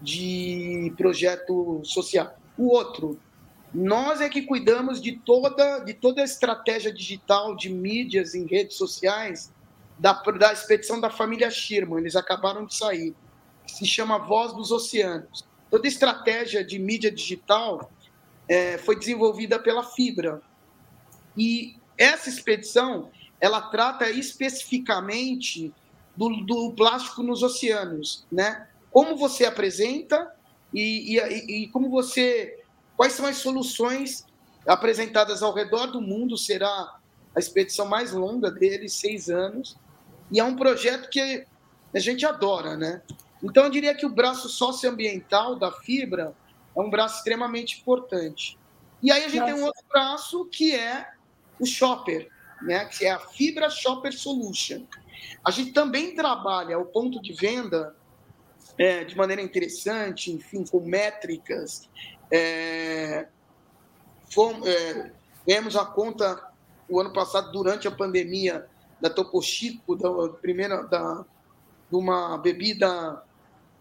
de 0.00 0.92
projeto 0.96 1.80
social. 1.84 2.36
O 2.56 2.68
outro 2.68 3.18
nós 3.74 4.20
é 4.20 4.28
que 4.28 4.42
cuidamos 4.42 5.00
de 5.00 5.12
toda, 5.12 5.80
de 5.80 5.92
toda 5.94 6.22
a 6.22 6.24
estratégia 6.24 6.92
digital 6.92 7.54
de 7.54 7.68
mídias 7.68 8.34
em 8.34 8.46
redes 8.46 8.76
sociais 8.76 9.52
da, 9.98 10.12
da 10.12 10.52
expedição 10.52 11.00
da 11.00 11.10
família 11.10 11.50
Sherman. 11.50 12.00
Eles 12.00 12.16
acabaram 12.16 12.64
de 12.64 12.74
sair. 12.74 13.14
Se 13.66 13.84
chama 13.84 14.18
Voz 14.18 14.54
dos 14.54 14.70
Oceanos. 14.70 15.46
Toda 15.70 15.86
a 15.86 15.88
estratégia 15.88 16.64
de 16.64 16.78
mídia 16.78 17.10
digital 17.10 17.90
é, 18.48 18.78
foi 18.78 18.96
desenvolvida 18.96 19.58
pela 19.58 19.82
Fibra. 19.82 20.40
E 21.36 21.76
essa 21.98 22.28
expedição 22.28 23.10
ela 23.40 23.60
trata 23.60 24.10
especificamente 24.10 25.72
do, 26.16 26.28
do 26.44 26.72
plástico 26.72 27.22
nos 27.22 27.42
oceanos, 27.42 28.26
né? 28.32 28.66
Como 28.90 29.16
você 29.16 29.44
apresenta 29.44 30.34
e, 30.74 31.16
e, 31.16 31.64
e 31.64 31.68
como 31.68 31.88
você 31.88 32.57
Quais 32.98 33.12
são 33.12 33.26
as 33.26 33.36
soluções 33.36 34.26
apresentadas 34.66 35.40
ao 35.40 35.54
redor 35.54 35.86
do 35.86 36.00
mundo? 36.00 36.36
Será 36.36 36.98
a 37.32 37.38
expedição 37.38 37.86
mais 37.86 38.10
longa 38.10 38.50
dele, 38.50 38.88
seis 38.88 39.30
anos. 39.30 39.76
E 40.32 40.40
é 40.40 40.44
um 40.44 40.56
projeto 40.56 41.08
que 41.08 41.46
a 41.94 41.98
gente 42.00 42.26
adora, 42.26 42.76
né? 42.76 43.00
Então, 43.40 43.62
eu 43.62 43.70
diria 43.70 43.94
que 43.94 44.04
o 44.04 44.10
braço 44.10 44.48
socioambiental 44.48 45.54
da 45.54 45.70
fibra 45.70 46.34
é 46.76 46.80
um 46.80 46.90
braço 46.90 47.18
extremamente 47.18 47.80
importante. 47.80 48.58
E 49.00 49.12
aí 49.12 49.24
a 49.24 49.28
gente 49.28 49.42
Nossa. 49.42 49.52
tem 49.52 49.62
um 49.62 49.64
outro 49.64 49.84
braço 49.88 50.44
que 50.46 50.74
é 50.74 51.08
o 51.60 51.64
shopper, 51.64 52.28
né? 52.60 52.84
que 52.86 53.06
é 53.06 53.12
a 53.12 53.20
Fibra 53.20 53.70
Shopper 53.70 54.12
Solution. 54.12 54.84
A 55.44 55.52
gente 55.52 55.70
também 55.70 56.16
trabalha 56.16 56.76
o 56.80 56.84
ponto 56.84 57.22
de 57.22 57.32
venda 57.32 57.94
é, 58.76 59.04
de 59.04 59.16
maneira 59.16 59.40
interessante, 59.40 60.32
enfim, 60.32 60.64
com 60.64 60.80
métricas 60.80 61.88
é, 62.30 63.28
fomos, 64.32 64.66
é, 64.66 65.12
ganhamos 65.46 65.76
a 65.76 65.84
conta 65.84 66.48
o 66.88 66.98
ano 67.00 67.12
passado, 67.12 67.52
durante 67.52 67.86
a 67.86 67.90
pandemia, 67.90 68.66
da 69.00 69.10
Topo 69.10 69.40
Chico, 69.42 69.94
da 69.94 70.10
primeira, 70.40 70.82
da, 70.84 71.24
de 71.90 71.96
uma 71.96 72.38
bebida 72.38 73.22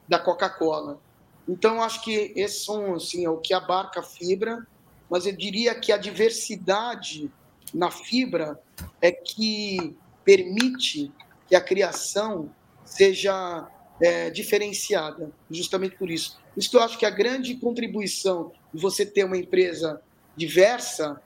da 0.08 0.20
Coca-Cola. 0.20 1.00
Então, 1.48 1.82
acho 1.82 2.04
que 2.04 2.34
esses 2.36 2.66
são 2.66 2.96
assim, 2.96 3.26
é 3.26 3.30
o 3.30 3.38
que 3.38 3.54
abarca 3.54 4.02
a 4.02 4.04
fibra, 4.04 4.68
mas 5.10 5.26
eu 5.26 5.36
diria 5.36 5.74
que 5.74 5.92
a 5.92 5.98
diversidade 5.98 7.32
na 7.74 7.90
fibra 7.90 8.62
é 9.02 9.12
que 9.12 9.96
permite 10.24 11.12
que 11.48 11.56
a 11.56 11.62
criação 11.62 12.50
seja 12.84 13.68
é, 14.02 14.30
diferenciada, 14.30 15.32
justamente 15.50 15.96
por 15.96 16.10
isso. 16.10 16.40
Isso 16.56 16.70
que 16.70 16.78
eu 16.78 16.82
acho 16.82 16.98
que 16.98 17.06
a 17.06 17.10
grande 17.10 17.56
contribuição 17.56 18.52
de 18.74 18.82
você 18.82 19.06
ter 19.06 19.24
uma 19.24 19.38
empresa 19.38 20.02
diversa 20.36 21.22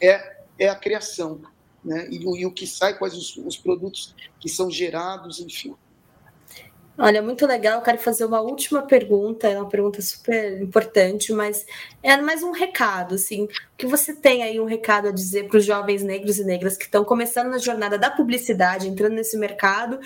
é, 0.00 0.38
é 0.58 0.68
a 0.68 0.76
criação, 0.76 1.40
né? 1.84 2.08
E, 2.10 2.22
e 2.22 2.46
o 2.46 2.52
que 2.52 2.66
sai, 2.66 2.98
quais 2.98 3.14
os, 3.14 3.36
os 3.36 3.56
produtos 3.56 4.14
que 4.40 4.48
são 4.48 4.70
gerados, 4.70 5.40
enfim. 5.40 5.74
Olha, 7.00 7.22
muito 7.22 7.46
legal. 7.46 7.76
Eu 7.76 7.82
quero 7.82 7.98
fazer 7.98 8.24
uma 8.24 8.40
última 8.40 8.82
pergunta, 8.82 9.46
é 9.46 9.56
uma 9.56 9.68
pergunta 9.68 10.02
super 10.02 10.60
importante, 10.60 11.32
mas 11.32 11.64
é 12.02 12.16
mais 12.16 12.42
um 12.42 12.50
recado, 12.50 13.14
assim. 13.14 13.44
O 13.44 13.48
que 13.76 13.86
você 13.86 14.12
tem 14.16 14.42
aí 14.42 14.58
um 14.58 14.64
recado 14.64 15.06
a 15.06 15.12
dizer 15.12 15.46
para 15.46 15.58
os 15.58 15.64
jovens 15.64 16.02
negros 16.02 16.38
e 16.38 16.44
negras 16.44 16.76
que 16.76 16.86
estão 16.86 17.04
começando 17.04 17.50
na 17.50 17.58
jornada 17.58 17.96
da 17.96 18.10
publicidade, 18.10 18.88
entrando 18.88 19.14
nesse 19.14 19.38
mercado? 19.38 20.00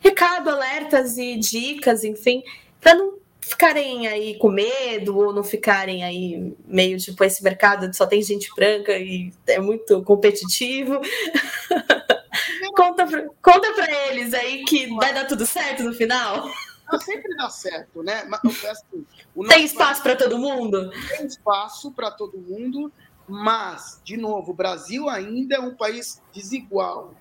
Recado, 0.00 0.50
alertas 0.50 1.16
e 1.16 1.36
dicas, 1.36 2.02
enfim, 2.02 2.42
para 2.80 2.96
não 2.96 3.18
ficarem 3.40 4.08
aí 4.08 4.36
com 4.36 4.48
medo 4.48 5.16
ou 5.16 5.32
não 5.32 5.44
ficarem 5.44 6.02
aí 6.02 6.54
meio 6.66 6.96
tipo 6.98 7.22
esse 7.24 7.42
mercado 7.42 7.94
só 7.94 8.06
tem 8.06 8.22
gente 8.22 8.48
branca 8.56 8.96
e 8.98 9.32
é 9.46 9.60
muito 9.60 10.02
competitivo. 10.02 11.00
conta 12.72 13.06
para 13.06 13.28
conta 13.42 13.72
para 13.74 14.08
eles 14.08 14.34
aí 14.34 14.64
que 14.64 14.86
vai 14.96 15.12
dar 15.12 15.26
tudo 15.26 15.46
certo 15.46 15.82
no 15.82 15.92
final. 15.92 16.48
Não, 16.90 17.00
sempre 17.00 17.34
dá 17.36 17.48
certo, 17.48 18.02
né? 18.02 18.28
Assim, 18.70 19.06
tem 19.48 19.64
espaço 19.64 20.02
para 20.02 20.16
todo 20.16 20.38
mundo? 20.38 20.90
Tem 21.08 21.26
espaço 21.26 21.92
para 21.92 22.10
todo 22.10 22.36
mundo, 22.36 22.92
mas, 23.26 24.00
de 24.04 24.16
novo, 24.16 24.50
o 24.50 24.54
Brasil 24.54 25.08
ainda 25.08 25.56
é 25.56 25.60
um 25.60 25.74
país 25.74 26.20
desigual. 26.34 27.14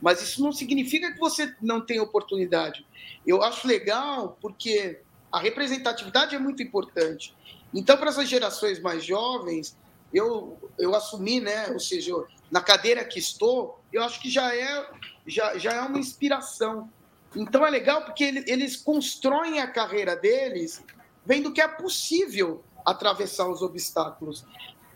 Mas 0.00 0.20
isso 0.20 0.42
não 0.42 0.50
significa 0.50 1.12
que 1.12 1.20
você 1.20 1.54
não 1.60 1.80
tem 1.80 2.00
oportunidade. 2.00 2.84
Eu 3.24 3.42
acho 3.42 3.68
legal 3.68 4.36
porque 4.40 5.00
a 5.30 5.38
representatividade 5.38 6.34
é 6.34 6.38
muito 6.38 6.62
importante. 6.62 7.36
Então, 7.72 7.96
para 7.96 8.10
essas 8.10 8.28
gerações 8.28 8.80
mais 8.80 9.04
jovens, 9.04 9.76
eu, 10.12 10.58
eu 10.78 10.94
assumi, 10.94 11.40
né? 11.40 11.68
Ou 11.68 11.78
seja, 11.78 12.12
na 12.52 12.60
cadeira 12.60 13.02
que 13.02 13.18
estou, 13.18 13.80
eu 13.90 14.04
acho 14.04 14.20
que 14.20 14.28
já 14.28 14.54
é, 14.54 14.86
já, 15.26 15.56
já 15.56 15.72
é 15.72 15.80
uma 15.80 15.98
inspiração. 15.98 16.92
Então 17.34 17.66
é 17.66 17.70
legal 17.70 18.04
porque 18.04 18.44
eles 18.46 18.76
constroem 18.76 19.58
a 19.58 19.66
carreira 19.66 20.14
deles 20.14 20.84
vendo 21.24 21.50
que 21.50 21.62
é 21.62 21.66
possível 21.66 22.62
atravessar 22.84 23.48
os 23.48 23.62
obstáculos. 23.62 24.44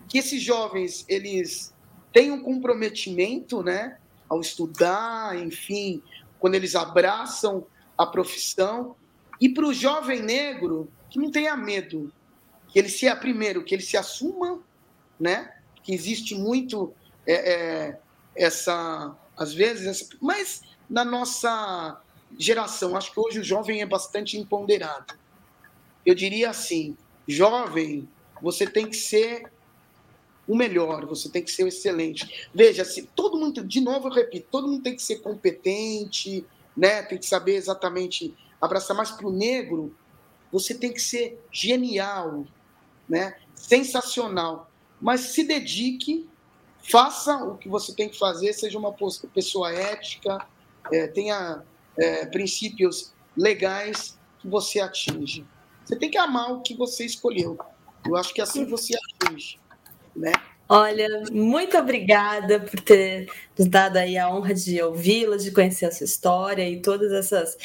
Que 0.07 0.19
esses 0.19 0.43
jovens 0.43 1.07
eles 1.09 1.75
têm 2.13 2.31
um 2.31 2.43
comprometimento, 2.43 3.63
né, 3.63 3.97
ao 4.29 4.39
estudar, 4.43 5.39
enfim, 5.39 6.03
quando 6.39 6.57
eles 6.57 6.75
abraçam 6.75 7.67
a 7.97 8.05
profissão. 8.05 8.95
E 9.41 9.49
para 9.49 9.65
o 9.65 9.73
jovem 9.73 10.21
negro 10.21 10.93
que 11.09 11.19
não 11.19 11.31
tenha 11.31 11.57
medo, 11.57 12.13
que 12.69 12.79
ele 12.79 12.91
se 12.91 13.13
primeiro 13.17 13.65
que 13.65 13.75
ele 13.75 13.83
se 13.83 13.97
assuma, 13.97 14.61
né? 15.19 15.55
Que 15.83 15.95
existe 15.95 16.35
muito 16.35 16.93
é, 17.27 17.35
é, 17.35 18.01
essa, 18.35 19.17
às 19.37 19.53
vezes, 19.53 19.87
essa, 19.87 20.17
mas 20.21 20.63
na 20.89 21.05
nossa 21.05 22.01
geração, 22.39 22.97
acho 22.97 23.13
que 23.13 23.21
hoje 23.21 23.41
o 23.41 23.45
jovem 23.45 23.81
é 23.81 23.87
bastante 23.87 24.39
empoderado. 24.39 25.15
Eu 26.05 26.15
diria 26.15 26.51
assim, 26.51 26.97
jovem, 27.27 28.09
você 28.41 28.67
tem 28.67 28.89
que 28.89 28.97
ser 28.97 29.51
o 30.47 30.55
melhor, 30.55 31.05
você 31.07 31.29
tem 31.29 31.43
que 31.43 31.51
ser 31.51 31.65
o 31.65 31.69
excelente. 31.69 32.49
Veja, 32.55 32.85
se 32.85 33.03
todo 33.03 33.39
mundo, 33.39 33.65
de 33.65 33.81
novo 33.81 34.09
eu 34.09 34.13
repito, 34.13 34.47
todo 34.51 34.69
mundo 34.69 34.83
tem 34.83 34.95
que 34.95 35.03
ser 35.03 35.17
competente, 35.17 36.47
né? 36.77 37.03
Tem 37.03 37.19
que 37.19 37.27
saber 37.27 37.57
exatamente 37.57 38.35
abraçar 38.61 38.97
mais 38.97 39.11
para 39.11 39.27
o 39.27 39.33
negro. 39.33 39.95
Você 40.53 40.75
tem 40.75 40.93
que 40.93 41.01
ser 41.01 41.41
genial, 41.51 42.47
né? 43.09 43.37
Sensacional, 43.55 44.71
mas 45.01 45.21
se 45.21 45.43
dedique, 45.43 46.29
faça 46.91 47.37
o 47.37 47.57
que 47.57 47.69
você 47.69 47.95
tem 47.95 48.09
que 48.09 48.19
fazer, 48.19 48.53
seja 48.53 48.79
uma 48.79 48.95
pessoa 49.35 49.73
ética, 49.73 50.39
é, 50.93 51.07
tenha 51.09 51.63
é, 51.99 52.27
princípios 52.27 53.13
legais 53.37 54.19
que 54.39 54.49
você 54.49 54.81
atinge. 54.81 55.47
Você 55.85 55.97
tem 55.97 56.11
que 56.11 56.19
amar 56.19 56.53
o 56.53 56.63
que 56.63 56.75
você 56.75 57.05
escolheu. 57.05 57.59
Eu 58.05 58.17
acho 58.17 58.33
que 58.33 58.41
assim 58.41 58.65
você 58.65 58.95
atinge, 58.97 59.59
né? 60.15 60.33
Olha, 60.69 61.07
muito 61.31 61.79
obrigada 61.79 62.59
por 62.59 62.81
ter 62.81 63.31
nos 63.57 63.69
dado 63.69 63.99
aí 63.99 64.19
a 64.19 64.29
honra 64.29 64.53
de 64.53 64.83
ouvi-la, 64.83 65.37
de 65.37 65.53
conhecer 65.53 65.87
a 65.87 65.93
sua 65.93 66.05
história 66.05 66.69
e 66.69 66.83
todas 66.83 67.13
essas 67.13 67.57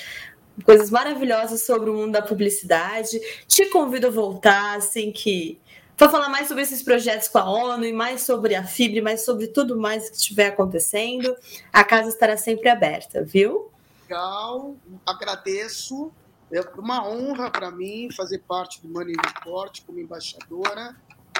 coisas 0.64 0.92
maravilhosas 0.92 1.66
sobre 1.66 1.90
o 1.90 1.96
mundo 1.96 2.12
da 2.12 2.22
publicidade. 2.22 3.20
Te 3.48 3.66
convido 3.70 4.08
a 4.08 4.12
voltar 4.12 4.78
assim 4.78 5.12
que 5.12 5.60
para 6.02 6.10
falar 6.10 6.30
mais 6.30 6.48
sobre 6.48 6.64
esses 6.64 6.82
projetos 6.82 7.28
com 7.28 7.38
a 7.38 7.48
ONU 7.48 7.86
e 7.86 7.94
mais 7.94 8.24
sobre 8.24 8.56
a 8.56 8.64
FIBRE, 8.64 9.04
mais 9.04 9.24
sobre 9.24 9.46
tudo 9.46 9.78
mais 9.78 10.10
que 10.10 10.16
estiver 10.16 10.48
acontecendo. 10.48 11.38
A 11.72 11.84
casa 11.84 12.10
estará 12.10 12.36
sempre 12.38 12.70
aberta, 12.70 13.24
viu? 13.24 13.70
Legal, 14.02 14.76
agradeço. 15.06 16.12
É 16.52 16.60
uma 16.76 17.08
honra 17.08 17.52
para 17.52 17.70
mim 17.70 18.10
fazer 18.18 18.40
parte 18.40 18.82
do 18.82 18.92
Money 18.92 19.14
Report 19.24 19.80
como 19.86 20.00
embaixadora. 20.00 20.96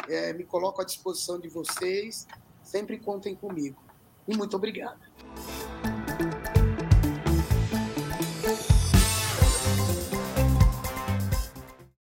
É, 0.08 0.32
me 0.32 0.44
coloco 0.44 0.80
à 0.80 0.86
disposição 0.86 1.40
de 1.40 1.50
vocês. 1.50 2.28
Sempre 2.64 3.00
contem 3.00 3.34
comigo. 3.34 3.82
E 4.28 4.38
muito 4.38 4.56
obrigado. 4.56 5.00